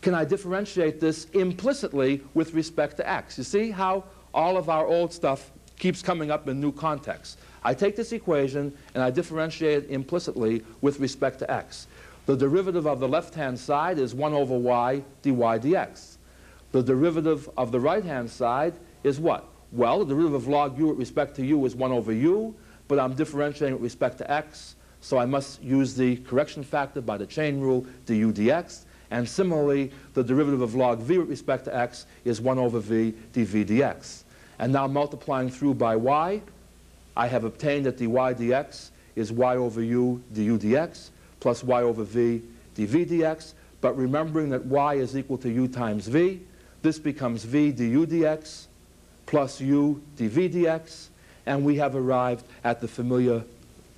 can 0.00 0.14
I 0.14 0.24
differentiate 0.24 1.00
this 1.00 1.26
implicitly 1.32 2.22
with 2.34 2.54
respect 2.54 2.96
to 2.96 3.08
x? 3.08 3.38
You 3.38 3.44
see 3.44 3.70
how 3.70 4.04
all 4.32 4.56
of 4.56 4.68
our 4.68 4.86
old 4.86 5.12
stuff 5.12 5.50
keeps 5.78 6.02
coming 6.02 6.30
up 6.30 6.48
in 6.48 6.60
new 6.60 6.72
contexts. 6.72 7.36
I 7.66 7.74
take 7.74 7.96
this 7.96 8.12
equation 8.12 8.72
and 8.94 9.02
I 9.02 9.10
differentiate 9.10 9.84
it 9.84 9.90
implicitly 9.90 10.62
with 10.82 11.00
respect 11.00 11.40
to 11.40 11.50
x. 11.50 11.88
The 12.26 12.36
derivative 12.36 12.86
of 12.86 13.00
the 13.00 13.08
left-hand 13.08 13.58
side 13.58 13.98
is 13.98 14.14
1 14.14 14.34
over 14.34 14.56
y 14.56 15.02
dy 15.22 15.32
dx. 15.32 16.18
The 16.70 16.80
derivative 16.80 17.50
of 17.56 17.72
the 17.72 17.80
right-hand 17.80 18.30
side 18.30 18.74
is 19.02 19.18
what? 19.18 19.48
Well, 19.72 20.04
the 20.04 20.14
derivative 20.14 20.34
of 20.34 20.46
log 20.46 20.78
u 20.78 20.86
with 20.86 20.98
respect 20.98 21.34
to 21.36 21.44
u 21.44 21.66
is 21.66 21.74
1 21.74 21.90
over 21.90 22.12
u, 22.12 22.54
but 22.86 23.00
I'm 23.00 23.14
differentiating 23.14 23.74
with 23.74 23.82
respect 23.82 24.18
to 24.18 24.30
x, 24.30 24.76
so 25.00 25.18
I 25.18 25.26
must 25.26 25.60
use 25.60 25.96
the 25.96 26.18
correction 26.18 26.62
factor 26.62 27.00
by 27.00 27.18
the 27.18 27.26
chain 27.26 27.58
rule 27.58 27.84
du 28.06 28.32
dx. 28.32 28.84
And 29.10 29.28
similarly, 29.28 29.90
the 30.14 30.22
derivative 30.22 30.62
of 30.62 30.76
log 30.76 31.00
v 31.00 31.18
with 31.18 31.30
respect 31.30 31.64
to 31.64 31.76
x 31.76 32.06
is 32.24 32.40
1 32.40 32.60
over 32.60 32.78
v 32.78 33.12
dv 33.32 33.66
dx. 33.66 34.22
And 34.60 34.72
now 34.72 34.86
multiplying 34.86 35.50
through 35.50 35.74
by 35.74 35.96
y, 35.96 36.42
I 37.16 37.26
have 37.28 37.44
obtained 37.44 37.86
that 37.86 37.96
dy 37.96 38.06
dx 38.06 38.90
is 39.14 39.32
y 39.32 39.56
over 39.56 39.82
u 39.82 40.22
du 40.32 40.58
dx 40.58 41.10
plus 41.40 41.64
y 41.64 41.82
over 41.82 42.04
v 42.04 42.42
dv 42.76 43.06
dx. 43.06 43.54
But 43.80 43.96
remembering 43.96 44.50
that 44.50 44.64
y 44.66 44.94
is 44.94 45.16
equal 45.16 45.38
to 45.38 45.50
u 45.50 45.68
times 45.68 46.08
v, 46.08 46.42
this 46.82 46.98
becomes 46.98 47.44
v 47.44 47.72
du 47.72 48.06
dx 48.06 48.66
plus 49.24 49.60
u 49.60 50.02
dv 50.16 50.52
dx. 50.52 51.08
And 51.46 51.64
we 51.64 51.76
have 51.76 51.94
arrived 51.94 52.44
at 52.64 52.80
the 52.80 52.88
familiar 52.88 53.44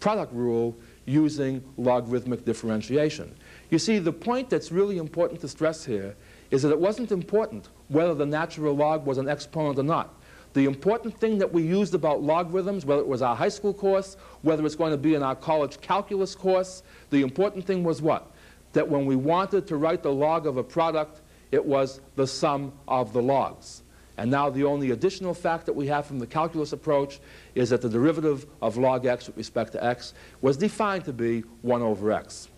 product 0.01 0.33
rule 0.33 0.77
using 1.07 1.65
logarithmic 1.79 2.45
differentiation. 2.45 3.35
You 3.71 3.79
see, 3.79 3.99
the 3.99 4.13
point 4.13 4.51
that's 4.51 4.71
really 4.71 4.99
important 4.99 5.41
to 5.41 5.49
stress 5.49 5.85
here 5.85 6.15
is 6.51 6.63
that 6.63 6.71
it 6.71 6.79
wasn't 6.79 7.11
important 7.11 7.69
whether 7.89 8.15
the 8.15 8.27
natural 8.27 8.75
log 8.75 9.07
was 9.07 9.19
an 9.19 9.29
exponent 9.29 9.79
or 9.79 9.83
not. 9.83 10.15
The 10.59 10.65
important 10.65 11.17
thing 11.17 11.39
that 11.39 11.53
we 11.53 11.63
used 11.63 11.95
about 11.95 12.21
logarithms, 12.21 12.85
whether 12.85 13.01
it 13.01 13.07
was 13.07 13.23
our 13.23 13.37
high 13.37 13.49
school 13.49 13.73
course, 13.73 14.17
whether 14.43 14.67
it's 14.67 14.75
going 14.75 14.91
to 14.91 14.99
be 14.99 15.15
in 15.15 15.23
our 15.23 15.37
college 15.37 15.81
calculus 15.81 16.35
course, 16.35 16.83
the 17.11 17.23
important 17.23 17.65
thing 17.65 17.85
was 17.85 18.03
what? 18.03 18.33
That 18.73 18.89
when 18.89 19.07
we 19.07 19.15
wanted 19.15 19.69
to 19.69 19.77
write 19.77 20.03
the 20.03 20.13
log 20.13 20.49
of 20.49 20.57
a 20.57 20.65
product, 20.65 21.21
it 21.53 21.65
was 21.65 22.01
the 22.17 22.27
sum 22.27 22.73
of 22.89 23.13
the 23.13 23.23
logs. 23.23 23.85
And 24.17 24.33
now 24.33 24.51
the 24.51 24.65
only 24.65 24.91
additional 24.91 25.33
fact 25.33 25.65
that 25.67 25.75
we 25.75 25.87
have 25.87 26.07
from 26.07 26.19
the 26.19 26.27
calculus 26.27 26.73
approach 26.73 27.21
is 27.55 27.71
that 27.71 27.81
the 27.81 27.89
derivative 27.89 28.45
of 28.61 28.77
log 28.77 29.07
x 29.07 29.29
with 29.29 29.37
respect 29.37 29.71
to 29.75 29.85
x 29.85 30.13
was 30.41 30.57
defined 30.57 31.05
to 31.05 31.13
be 31.13 31.43
1 31.63 31.83
over 31.83 32.11
x. 32.11 32.49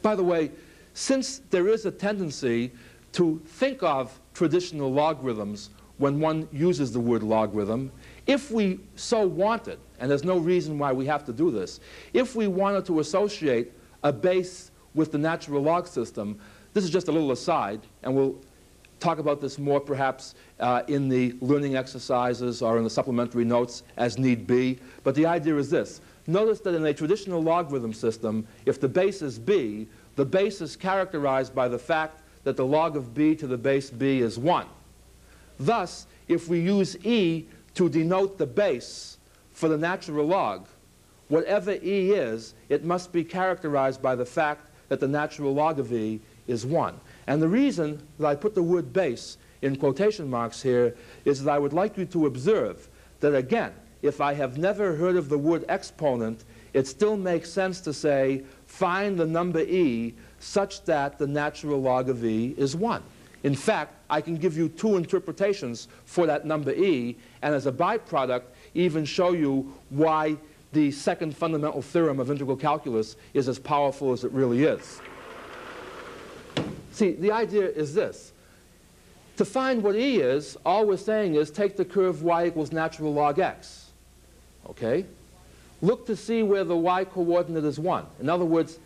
By 0.00 0.16
the 0.16 0.24
way, 0.24 0.52
since 0.94 1.42
there 1.50 1.68
is 1.68 1.84
a 1.84 1.90
tendency 1.90 2.72
to 3.12 3.42
think 3.44 3.82
of 3.82 4.18
traditional 4.32 4.90
logarithms 4.90 5.68
when 6.00 6.18
one 6.18 6.48
uses 6.50 6.92
the 6.92 6.98
word 6.98 7.22
logarithm, 7.22 7.92
if 8.26 8.50
we 8.50 8.80
so 8.96 9.26
wanted, 9.26 9.78
and 9.98 10.10
there's 10.10 10.24
no 10.24 10.38
reason 10.38 10.78
why 10.78 10.92
we 10.92 11.04
have 11.04 11.24
to 11.26 11.32
do 11.32 11.50
this, 11.50 11.78
if 12.14 12.34
we 12.34 12.46
wanted 12.46 12.86
to 12.86 13.00
associate 13.00 13.72
a 14.02 14.10
base 14.10 14.70
with 14.94 15.12
the 15.12 15.18
natural 15.18 15.62
log 15.62 15.86
system, 15.86 16.40
this 16.72 16.84
is 16.84 16.90
just 16.90 17.08
a 17.08 17.12
little 17.12 17.32
aside, 17.32 17.80
and 18.02 18.14
we'll 18.14 18.34
talk 18.98 19.18
about 19.18 19.42
this 19.42 19.58
more 19.58 19.78
perhaps 19.78 20.34
uh, 20.58 20.82
in 20.88 21.10
the 21.10 21.34
learning 21.42 21.76
exercises 21.76 22.62
or 22.62 22.78
in 22.78 22.84
the 22.84 22.90
supplementary 22.90 23.44
notes 23.44 23.82
as 23.98 24.18
need 24.18 24.46
be. 24.46 24.78
But 25.04 25.14
the 25.14 25.26
idea 25.26 25.56
is 25.56 25.68
this. 25.68 26.00
Notice 26.26 26.60
that 26.60 26.74
in 26.74 26.86
a 26.86 26.94
traditional 26.94 27.42
logarithm 27.42 27.92
system, 27.92 28.46
if 28.64 28.80
the 28.80 28.88
base 28.88 29.20
is 29.20 29.38
b, 29.38 29.86
the 30.16 30.24
base 30.24 30.62
is 30.62 30.76
characterized 30.76 31.54
by 31.54 31.68
the 31.68 31.78
fact 31.78 32.22
that 32.44 32.56
the 32.56 32.64
log 32.64 32.96
of 32.96 33.14
b 33.14 33.34
to 33.36 33.46
the 33.46 33.58
base 33.58 33.90
b 33.90 34.20
is 34.20 34.38
1. 34.38 34.66
Thus, 35.60 36.06
if 36.26 36.48
we 36.48 36.58
use 36.58 36.96
e 37.04 37.46
to 37.74 37.88
denote 37.90 38.38
the 38.38 38.46
base 38.46 39.18
for 39.52 39.68
the 39.68 39.76
natural 39.76 40.26
log, 40.26 40.66
whatever 41.28 41.72
e 41.72 42.12
is, 42.12 42.54
it 42.70 42.82
must 42.82 43.12
be 43.12 43.22
characterized 43.22 44.00
by 44.00 44.14
the 44.14 44.24
fact 44.24 44.70
that 44.88 45.00
the 45.00 45.06
natural 45.06 45.52
log 45.52 45.78
of 45.78 45.92
e 45.92 46.18
is 46.48 46.64
1. 46.64 46.98
And 47.26 47.42
the 47.42 47.48
reason 47.48 48.02
that 48.18 48.26
I 48.26 48.34
put 48.34 48.54
the 48.54 48.62
word 48.62 48.92
base 48.92 49.36
in 49.60 49.76
quotation 49.76 50.30
marks 50.30 50.62
here 50.62 50.96
is 51.26 51.44
that 51.44 51.52
I 51.52 51.58
would 51.58 51.74
like 51.74 51.98
you 51.98 52.06
to 52.06 52.26
observe 52.26 52.88
that, 53.20 53.34
again, 53.34 53.72
if 54.00 54.22
I 54.22 54.32
have 54.32 54.56
never 54.56 54.96
heard 54.96 55.16
of 55.16 55.28
the 55.28 55.38
word 55.38 55.66
exponent, 55.68 56.44
it 56.72 56.86
still 56.86 57.18
makes 57.18 57.50
sense 57.50 57.80
to 57.82 57.92
say, 57.92 58.44
find 58.66 59.18
the 59.18 59.26
number 59.26 59.60
e 59.60 60.14
such 60.38 60.84
that 60.84 61.18
the 61.18 61.26
natural 61.26 61.82
log 61.82 62.08
of 62.08 62.24
e 62.24 62.54
is 62.56 62.74
1. 62.74 63.02
In 63.42 63.54
fact, 63.54 63.94
I 64.10 64.20
can 64.20 64.36
give 64.36 64.56
you 64.56 64.68
two 64.68 64.96
interpretations 64.96 65.88
for 66.04 66.26
that 66.26 66.44
number 66.44 66.72
e, 66.72 67.16
and 67.42 67.54
as 67.54 67.66
a 67.66 67.72
byproduct, 67.72 68.42
even 68.74 69.04
show 69.04 69.32
you 69.32 69.72
why 69.88 70.36
the 70.72 70.90
second 70.90 71.36
fundamental 71.36 71.82
theorem 71.82 72.20
of 72.20 72.30
integral 72.30 72.56
calculus 72.56 73.16
is 73.34 73.48
as 73.48 73.58
powerful 73.58 74.12
as 74.12 74.24
it 74.24 74.32
really 74.32 74.64
is. 74.64 75.00
See, 76.92 77.12
the 77.12 77.32
idea 77.32 77.68
is 77.68 77.94
this. 77.94 78.32
To 79.38 79.44
find 79.44 79.82
what 79.82 79.96
e 79.96 80.20
is, 80.20 80.58
all 80.66 80.86
we're 80.86 80.98
saying 80.98 81.34
is 81.34 81.50
take 81.50 81.76
the 81.76 81.84
curve 81.84 82.22
y 82.22 82.46
equals 82.46 82.72
natural 82.72 83.14
log 83.14 83.38
x. 83.38 83.90
Okay? 84.68 85.06
Look 85.80 86.06
to 86.06 86.16
see 86.16 86.42
where 86.42 86.64
the 86.64 86.76
y 86.76 87.04
coordinate 87.04 87.64
is 87.64 87.78
1. 87.78 88.04
In 88.20 88.28
other 88.28 88.44
words, 88.44 88.78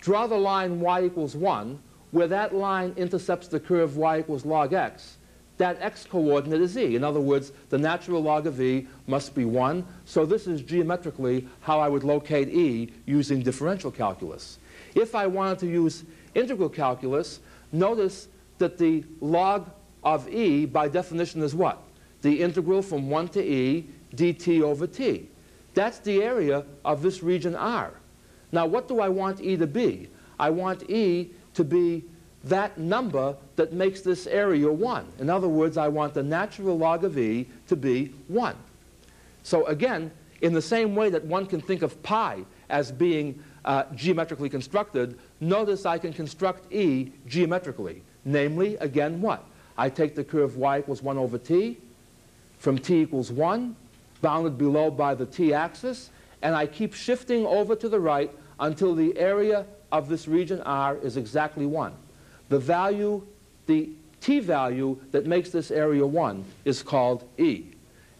draw 0.00 0.28
the 0.28 0.36
line 0.36 0.80
y 0.80 1.04
equals 1.04 1.34
1 1.34 1.80
where 2.10 2.26
that 2.28 2.54
line 2.54 2.94
intercepts 2.96 3.48
the 3.48 3.60
curve 3.60 3.96
y 3.96 4.20
equals 4.20 4.44
log 4.44 4.72
x, 4.72 5.18
that 5.58 5.76
x 5.80 6.06
coordinate 6.08 6.60
is 6.60 6.78
e. 6.78 6.96
In 6.96 7.04
other 7.04 7.20
words, 7.20 7.52
the 7.68 7.78
natural 7.78 8.22
log 8.22 8.46
of 8.46 8.60
e 8.60 8.86
must 9.06 9.34
be 9.34 9.44
1. 9.44 9.84
So 10.04 10.24
this 10.24 10.46
is 10.46 10.62
geometrically 10.62 11.46
how 11.60 11.80
I 11.80 11.88
would 11.88 12.04
locate 12.04 12.48
e 12.48 12.92
using 13.06 13.42
differential 13.42 13.90
calculus. 13.90 14.58
If 14.94 15.14
I 15.14 15.26
wanted 15.26 15.58
to 15.60 15.66
use 15.66 16.04
integral 16.34 16.68
calculus, 16.68 17.40
notice 17.72 18.28
that 18.58 18.78
the 18.78 19.04
log 19.20 19.70
of 20.04 20.28
e 20.28 20.64
by 20.64 20.88
definition 20.88 21.42
is 21.42 21.54
what? 21.54 21.82
The 22.22 22.40
integral 22.40 22.82
from 22.82 23.10
1 23.10 23.28
to 23.28 23.44
e 23.44 23.86
dt 24.14 24.62
over 24.62 24.86
t. 24.86 25.28
That's 25.74 25.98
the 25.98 26.22
area 26.22 26.64
of 26.84 27.02
this 27.02 27.22
region 27.22 27.54
R. 27.54 27.92
Now 28.52 28.66
what 28.66 28.88
do 28.88 29.00
I 29.00 29.08
want 29.08 29.40
e 29.40 29.56
to 29.56 29.66
be? 29.66 30.08
I 30.38 30.50
want 30.50 30.88
e 30.88 31.32
to 31.58 31.64
be 31.64 32.04
that 32.44 32.78
number 32.78 33.34
that 33.56 33.72
makes 33.72 34.00
this 34.00 34.28
area 34.28 34.70
1. 34.70 35.14
In 35.18 35.28
other 35.28 35.48
words, 35.48 35.76
I 35.76 35.88
want 35.88 36.14
the 36.14 36.22
natural 36.22 36.78
log 36.78 37.02
of 37.02 37.18
e 37.18 37.48
to 37.66 37.74
be 37.74 38.14
1. 38.28 38.54
So 39.42 39.66
again, 39.66 40.12
in 40.40 40.52
the 40.52 40.62
same 40.62 40.94
way 40.94 41.10
that 41.10 41.24
one 41.24 41.46
can 41.46 41.60
think 41.60 41.82
of 41.82 42.00
pi 42.04 42.44
as 42.68 42.92
being 42.92 43.42
uh, 43.64 43.82
geometrically 43.96 44.48
constructed, 44.48 45.18
notice 45.40 45.84
I 45.84 45.98
can 45.98 46.12
construct 46.12 46.72
e 46.72 47.10
geometrically. 47.26 48.04
Namely, 48.24 48.76
again, 48.76 49.20
what? 49.20 49.44
I 49.76 49.90
take 49.90 50.14
the 50.14 50.22
curve 50.22 50.56
y 50.56 50.78
equals 50.78 51.02
1 51.02 51.18
over 51.18 51.38
t 51.38 51.78
from 52.60 52.78
t 52.78 53.00
equals 53.02 53.32
1, 53.32 53.74
bounded 54.22 54.56
below 54.56 54.92
by 54.92 55.16
the 55.16 55.26
t-axis, 55.26 56.10
and 56.40 56.54
I 56.54 56.66
keep 56.66 56.94
shifting 56.94 57.44
over 57.44 57.74
to 57.74 57.88
the 57.88 57.98
right 57.98 58.30
until 58.60 58.94
the 58.94 59.18
area 59.18 59.66
of 59.92 60.08
this 60.08 60.28
region 60.28 60.60
R 60.62 60.96
is 60.96 61.16
exactly 61.16 61.66
1. 61.66 61.92
The 62.48 62.58
value, 62.58 63.26
the 63.66 63.90
t 64.20 64.40
value 64.40 64.98
that 65.12 65.26
makes 65.26 65.50
this 65.50 65.70
area 65.70 66.06
1 66.06 66.44
is 66.64 66.82
called 66.82 67.24
E. 67.38 67.64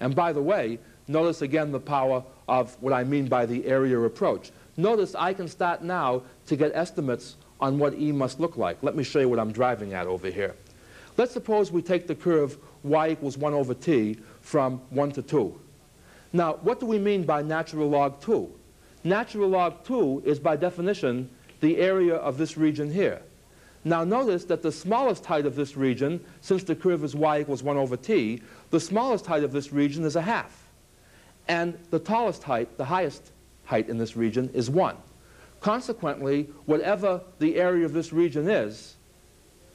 And 0.01 0.15
by 0.15 0.33
the 0.33 0.43
way, 0.43 0.79
notice 1.09 1.43
again 1.43 1.73
the 1.73 1.81
power 1.81 2.23
of 2.49 2.77
what 2.81 2.93
I 2.93 3.05
mean 3.05 3.27
by 3.27 3.47
the 3.47 3.67
area 3.67 3.99
approach. 4.01 4.51
Notice 4.77 5.15
I 5.15 5.33
can 5.33 5.49
start 5.49 5.83
now 5.83 6.23
to 6.47 6.57
get 6.57 6.73
estimates 6.75 7.37
on 7.61 7.79
what 7.79 7.95
E 7.95 8.13
must 8.13 8.39
look 8.39 8.57
like. 8.57 8.83
Let 8.83 8.95
me 8.95 9.03
show 9.03 9.19
you 9.19 9.29
what 9.29 9.39
I'm 9.39 9.53
driving 9.53 9.93
at 9.93 10.07
over 10.07 10.31
here. 10.31 10.55
Let's 11.17 11.33
suppose 11.33 11.73
we 11.73 11.83
take 11.83 12.07
the 12.07 12.15
curve 12.15 12.57
y 12.85 13.11
equals 13.11 13.37
1 13.37 13.53
over 13.53 13.75
t 13.75 14.19
from 14.41 14.81
1 14.91 15.13
to 15.13 15.23
2. 15.23 15.61
Now, 16.33 16.55
what 16.63 16.79
do 16.79 16.87
we 16.87 16.99
mean 16.99 17.25
by 17.25 17.43
natural 17.43 17.89
log 17.89 18.21
2? 18.21 18.49
Natural 19.03 19.49
log 19.49 19.85
2 19.85 20.23
is 20.25 20.39
by 20.39 20.55
definition 20.55 21.29
the 21.61 21.79
area 21.79 22.15
of 22.15 22.39
this 22.39 22.57
region 22.57 22.93
here. 22.93 23.21
Now 23.85 24.05
notice 24.05 24.45
that 24.47 24.63
the 24.63 24.73
smallest 24.73 25.25
height 25.25 25.47
of 25.47 25.57
this 25.57 25.77
region, 25.77 26.25
since 26.41 26.65
the 26.65 26.75
curve 26.75 27.05
is 27.05 27.15
y 27.15 27.41
equals 27.41 27.63
1 27.63 27.77
over 27.77 27.97
t, 27.97 28.43
the 28.71 28.81
smallest 28.81 29.27
height 29.27 29.45
of 29.45 29.53
this 29.53 29.73
region 29.73 30.05
is 30.05 30.17
a 30.17 30.23
half. 30.23 30.69
And 31.47 31.79
the 31.91 31.99
tallest 31.99 32.43
height, 32.43 32.77
the 32.77 32.85
highest 32.85 33.33
height 33.65 33.89
in 33.89 33.97
this 33.97 34.17
region, 34.17 34.51
is 34.53 34.69
1. 34.69 34.97
Consequently, 35.61 36.49
whatever 36.67 37.21
the 37.39 37.57
area 37.57 37.85
of 37.85 37.93
this 37.93 38.13
region 38.13 38.49
is, 38.49 38.97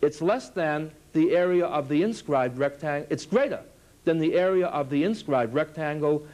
it's 0.02 0.22
less 0.22 0.50
than 0.50 0.92
the 1.14 1.36
area 1.36 1.66
of 1.66 1.90
the 1.90 2.04
inscribed 2.04 2.58
rectangle, 2.58 3.08
it's 3.10 3.26
greater 3.26 3.62
than 4.04 4.20
the 4.20 4.36
area 4.36 4.68
of 4.68 4.90
the 4.90 5.04
inscribed 5.04 5.54
rectangle 5.54 6.26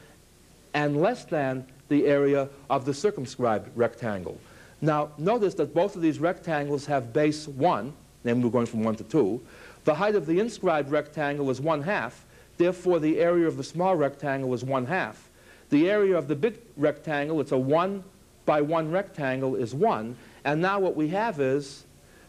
and 0.74 1.00
less 1.00 1.24
than 1.24 1.64
the 1.88 2.06
area 2.06 2.48
of 2.68 2.84
the 2.84 2.94
circumscribed 2.94 3.68
rectangle. 3.76 4.38
Now, 4.82 5.10
notice 5.18 5.54
that 5.54 5.74
both 5.74 5.96
of 5.96 6.02
these 6.02 6.18
rectangles 6.18 6.86
have 6.86 7.12
base 7.12 7.46
1, 7.46 7.92
namely 8.24 8.44
we're 8.44 8.50
going 8.50 8.66
from 8.66 8.82
1 8.82 8.96
to 8.96 9.04
2. 9.04 9.40
The 9.84 9.94
height 9.94 10.14
of 10.14 10.26
the 10.26 10.40
inscribed 10.40 10.90
rectangle 10.90 11.50
is 11.50 11.60
1 11.60 11.82
half, 11.82 12.24
therefore 12.56 12.98
the 12.98 13.18
area 13.18 13.46
of 13.46 13.56
the 13.56 13.64
small 13.64 13.96
rectangle 13.96 14.52
is 14.54 14.64
1 14.64 14.86
half. 14.86 15.28
The 15.70 15.90
area 15.90 16.16
of 16.16 16.28
the 16.28 16.34
big 16.34 16.58
rectangle, 16.76 17.40
it's 17.40 17.52
a 17.52 17.58
1 17.58 18.02
by 18.46 18.60
1 18.60 18.90
rectangle, 18.90 19.54
is 19.54 19.74
1. 19.74 20.16
And 20.44 20.62
now 20.62 20.80
what 20.80 20.96
we 20.96 21.08
have 21.08 21.40
is 21.40 21.84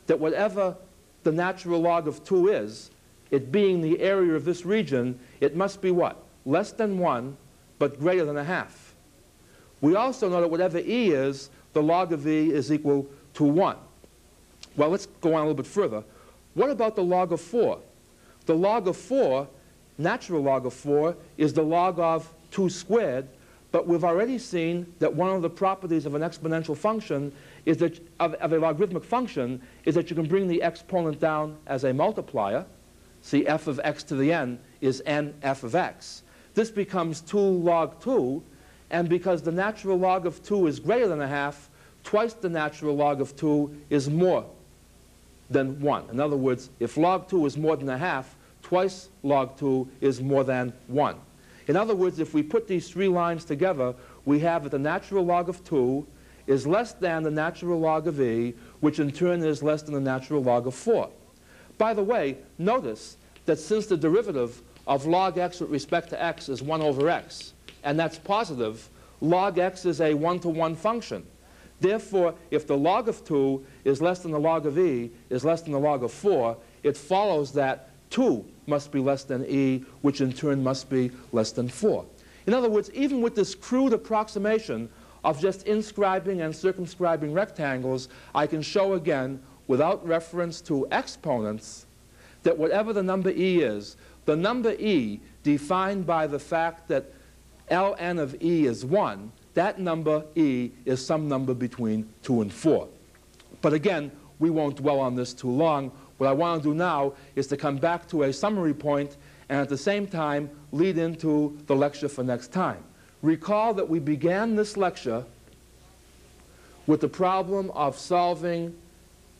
that 0.07 0.19
whatever 0.19 0.75
the 1.23 1.31
natural 1.31 1.79
log 1.79 2.07
of 2.07 2.23
2 2.23 2.49
is, 2.49 2.91
it 3.31 3.51
being 3.51 3.81
the 3.81 3.99
area 4.01 4.33
of 4.33 4.43
this 4.43 4.65
region, 4.65 5.17
it 5.39 5.55
must 5.55 5.81
be 5.81 5.91
what? 5.91 6.21
Less 6.45 6.71
than 6.71 6.99
1, 6.99 7.37
but 7.79 7.99
greater 7.99 8.25
than 8.25 8.37
a 8.37 8.43
half. 8.43 8.93
We 9.79 9.95
also 9.95 10.29
know 10.29 10.41
that 10.41 10.51
whatever 10.51 10.77
e 10.77 11.11
is, 11.11 11.49
the 11.73 11.81
log 11.81 12.11
of 12.13 12.21
v 12.21 12.51
is 12.51 12.71
equal 12.71 13.07
to 13.33 13.43
1. 13.43 13.77
Well, 14.75 14.89
let's 14.89 15.05
go 15.05 15.33
on 15.33 15.41
a 15.41 15.41
little 15.41 15.53
bit 15.55 15.67
further. 15.67 16.03
What 16.53 16.69
about 16.69 16.95
the 16.95 17.03
log 17.03 17.31
of 17.31 17.41
4? 17.41 17.79
The 18.45 18.55
log 18.55 18.87
of 18.87 18.97
4, 18.97 19.47
natural 19.97 20.41
log 20.41 20.65
of 20.65 20.73
4, 20.73 21.15
is 21.37 21.53
the 21.53 21.61
log 21.61 21.99
of 21.99 22.31
2 22.51 22.69
squared, 22.69 23.27
but 23.71 23.87
we've 23.87 24.03
already 24.03 24.37
seen 24.37 24.93
that 24.99 25.13
one 25.13 25.29
of 25.29 25.41
the 25.41 25.49
properties 25.49 26.05
of 26.05 26.15
an 26.15 26.21
exponential 26.21 26.75
function 26.75 27.31
is 27.65 27.77
that, 27.77 27.99
of, 28.19 28.33
of 28.35 28.51
a 28.51 28.59
logarithmic 28.59 29.03
function 29.03 29.61
is 29.85 29.95
that 29.95 30.09
you 30.09 30.15
can 30.15 30.25
bring 30.25 30.47
the 30.47 30.61
exponent 30.61 31.19
down 31.19 31.57
as 31.67 31.85
a 31.85 31.93
multiplier. 31.93 32.65
See, 33.21 33.47
f 33.47 33.67
of 33.67 33.79
x 33.83 34.03
to 34.03 34.15
the 34.15 34.33
n 34.33 34.59
is 34.81 35.01
n 35.05 35.33
f 35.43 35.63
of 35.63 35.75
x. 35.75 36.23
This 36.53 36.69
becomes 36.69 37.21
2 37.21 37.37
log 37.37 38.01
2, 38.01 38.43
and 38.91 39.07
because 39.07 39.41
the 39.41 39.51
natural 39.51 39.97
log 39.97 40.25
of 40.25 40.43
2 40.43 40.67
is 40.67 40.79
greater 40.79 41.07
than 41.07 41.21
a 41.21 41.27
half, 41.27 41.69
twice 42.03 42.33
the 42.33 42.49
natural 42.49 42.95
log 42.95 43.21
of 43.21 43.35
2 43.35 43.73
is 43.89 44.09
more 44.09 44.45
than 45.49 45.79
1. 45.79 46.09
In 46.11 46.19
other 46.19 46.35
words, 46.35 46.69
if 46.79 46.97
log 46.97 47.27
2 47.29 47.45
is 47.45 47.57
more 47.57 47.77
than 47.77 47.89
a 47.89 47.97
half, 47.97 48.35
twice 48.61 49.09
log 49.23 49.57
2 49.57 49.87
is 50.01 50.21
more 50.21 50.43
than 50.43 50.73
1. 50.87 51.15
In 51.67 51.77
other 51.77 51.95
words, 51.95 52.19
if 52.19 52.33
we 52.33 52.43
put 52.43 52.67
these 52.67 52.89
three 52.89 53.07
lines 53.07 53.45
together, 53.45 53.95
we 54.25 54.39
have 54.39 54.63
that 54.63 54.71
the 54.71 54.79
natural 54.79 55.23
log 55.23 55.47
of 55.47 55.63
2 55.63 56.05
is 56.47 56.67
less 56.67 56.91
than 56.93 57.23
the 57.23 57.31
natural 57.31 57.79
log 57.79 58.07
of 58.07 58.19
e, 58.19 58.53
which 58.81 58.99
in 58.99 59.09
turn 59.09 59.41
is 59.41 59.63
less 59.63 59.83
than 59.83 59.93
the 59.93 60.01
natural 60.01 60.43
log 60.43 60.67
of 60.67 60.75
4. 60.75 61.09
By 61.77 61.93
the 61.93 62.03
way, 62.03 62.37
notice 62.57 63.15
that 63.45 63.57
since 63.57 63.85
the 63.85 63.95
derivative 63.95 64.61
of 64.85 65.05
log 65.05 65.37
x 65.37 65.61
with 65.61 65.69
respect 65.69 66.09
to 66.09 66.21
x 66.21 66.49
is 66.49 66.61
1 66.61 66.81
over 66.81 67.09
x, 67.09 67.53
and 67.83 67.99
that's 67.99 68.17
positive, 68.17 68.89
log 69.19 69.59
x 69.59 69.85
is 69.85 70.01
a 70.01 70.13
one-to-one 70.13 70.75
-one 70.75 70.77
function. 70.77 71.25
Therefore, 71.79 72.35
if 72.51 72.67
the 72.67 72.77
log 72.77 73.09
of 73.09 73.25
2 73.25 73.65
is 73.83 74.01
less 74.01 74.19
than 74.19 74.31
the 74.31 74.39
log 74.39 74.65
of 74.65 74.77
e 74.77 75.09
is 75.29 75.43
less 75.43 75.63
than 75.63 75.73
the 75.73 75.79
log 75.79 76.03
of 76.03 76.11
4, 76.11 76.55
it 76.83 76.95
follows 76.95 77.51
that 77.53 77.89
2 78.11 78.45
must 78.67 78.91
be 78.91 78.99
less 78.99 79.23
than 79.23 79.45
e, 79.47 79.83
which 80.01 80.21
in 80.21 80.31
turn 80.31 80.63
must 80.63 80.89
be 80.89 81.11
less 81.31 81.51
than 81.51 81.67
4. 81.67 82.05
In 82.45 82.53
other 82.53 82.69
words, 82.69 82.91
even 82.93 83.21
with 83.21 83.35
this 83.35 83.55
crude 83.55 83.93
approximation 83.93 84.89
of 85.23 85.39
just 85.39 85.67
inscribing 85.67 86.41
and 86.41 86.55
circumscribing 86.55 87.33
rectangles, 87.33 88.09
I 88.33 88.47
can 88.47 88.61
show 88.61 88.93
again, 88.93 89.41
without 89.67 90.05
reference 90.05 90.61
to 90.61 90.87
exponents, 90.91 91.85
that 92.43 92.57
whatever 92.57 92.93
the 92.93 93.03
number 93.03 93.29
e 93.29 93.61
is, 93.61 93.97
the 94.25 94.35
number 94.35 94.73
e 94.73 95.19
defined 95.43 96.05
by 96.05 96.27
the 96.27 96.39
fact 96.39 96.87
that 96.89 97.11
ln 97.71 98.19
of 98.19 98.35
e 98.43 98.65
is 98.67 98.85
1, 98.85 99.31
that 99.53 99.79
number 99.79 100.23
e 100.35 100.71
is 100.85 101.03
some 101.03 101.27
number 101.27 101.53
between 101.53 102.07
2 102.23 102.41
and 102.41 102.53
4. 102.53 102.87
But 103.61 103.73
again, 103.73 104.11
we 104.39 104.49
won't 104.49 104.77
dwell 104.77 104.99
on 104.99 105.15
this 105.15 105.33
too 105.33 105.49
long. 105.49 105.91
What 106.17 106.27
I 106.27 106.33
want 106.33 106.63
to 106.63 106.69
do 106.69 106.75
now 106.75 107.13
is 107.35 107.47
to 107.47 107.57
come 107.57 107.77
back 107.77 108.07
to 108.09 108.23
a 108.23 108.33
summary 108.33 108.73
point 108.73 109.17
and 109.49 109.59
at 109.59 109.69
the 109.69 109.77
same 109.77 110.07
time 110.07 110.49
lead 110.71 110.97
into 110.97 111.57
the 111.67 111.75
lecture 111.75 112.09
for 112.09 112.23
next 112.23 112.51
time. 112.51 112.83
Recall 113.21 113.73
that 113.75 113.87
we 113.87 113.99
began 113.99 114.55
this 114.55 114.77
lecture 114.77 115.23
with 116.87 117.01
the 117.01 117.07
problem 117.07 117.69
of 117.71 117.97
solving 117.97 118.75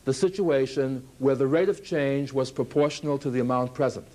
the 0.05 0.13
situation 0.13 1.07
where 1.19 1.35
the 1.35 1.47
rate 1.47 1.69
of 1.69 1.83
change 1.83 2.31
was 2.31 2.51
proportional 2.51 3.17
to 3.17 3.29
the 3.29 3.39
amount 3.39 3.73
present. 3.73 4.07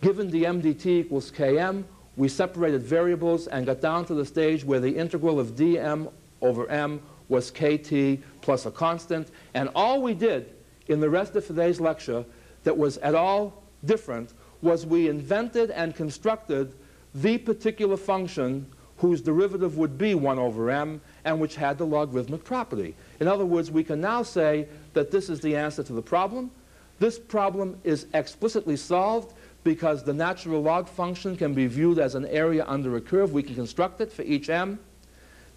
Given 0.00 0.30
dm 0.30 0.62
dt 0.62 0.86
equals 0.86 1.30
km, 1.30 1.84
we 2.16 2.28
separated 2.28 2.82
variables 2.82 3.46
and 3.48 3.66
got 3.66 3.80
down 3.80 4.04
to 4.06 4.14
the 4.14 4.24
stage 4.24 4.64
where 4.64 4.80
the 4.80 4.96
integral 4.96 5.40
of 5.40 5.56
dm 5.56 6.10
over 6.40 6.68
m 6.68 7.00
was 7.28 7.50
kt 7.50 8.20
plus 8.42 8.66
a 8.66 8.70
constant. 8.70 9.30
And 9.54 9.70
all 9.74 10.02
we 10.02 10.14
did 10.14 10.52
in 10.88 11.00
the 11.00 11.08
rest 11.08 11.34
of 11.36 11.46
today's 11.46 11.80
lecture 11.80 12.24
that 12.64 12.76
was 12.76 12.98
at 12.98 13.14
all 13.14 13.64
different 13.84 14.32
was 14.62 14.86
we 14.86 15.08
invented 15.08 15.70
and 15.70 15.94
constructed 15.94 16.74
the 17.14 17.38
particular 17.38 17.96
function 17.96 18.66
whose 18.98 19.20
derivative 19.20 19.76
would 19.76 19.98
be 19.98 20.14
1 20.14 20.38
over 20.38 20.70
m 20.70 21.00
and 21.24 21.40
which 21.40 21.56
had 21.56 21.78
the 21.78 21.84
logarithmic 21.84 22.44
property. 22.44 22.94
In 23.20 23.28
other 23.28 23.44
words, 23.44 23.70
we 23.70 23.84
can 23.84 24.00
now 24.00 24.22
say 24.22 24.68
that 24.92 25.10
this 25.10 25.28
is 25.28 25.40
the 25.40 25.56
answer 25.56 25.82
to 25.82 25.92
the 25.92 26.02
problem. 26.02 26.50
This 26.98 27.18
problem 27.18 27.78
is 27.84 28.06
explicitly 28.14 28.76
solved 28.76 29.34
because 29.64 30.04
the 30.04 30.12
natural 30.12 30.62
log 30.62 30.88
function 30.88 31.36
can 31.36 31.54
be 31.54 31.66
viewed 31.66 31.98
as 31.98 32.14
an 32.14 32.26
area 32.26 32.64
under 32.68 32.96
a 32.96 33.00
curve. 33.00 33.32
We 33.32 33.42
can 33.42 33.54
construct 33.54 34.00
it 34.02 34.12
for 34.12 34.22
each 34.22 34.50
m. 34.50 34.78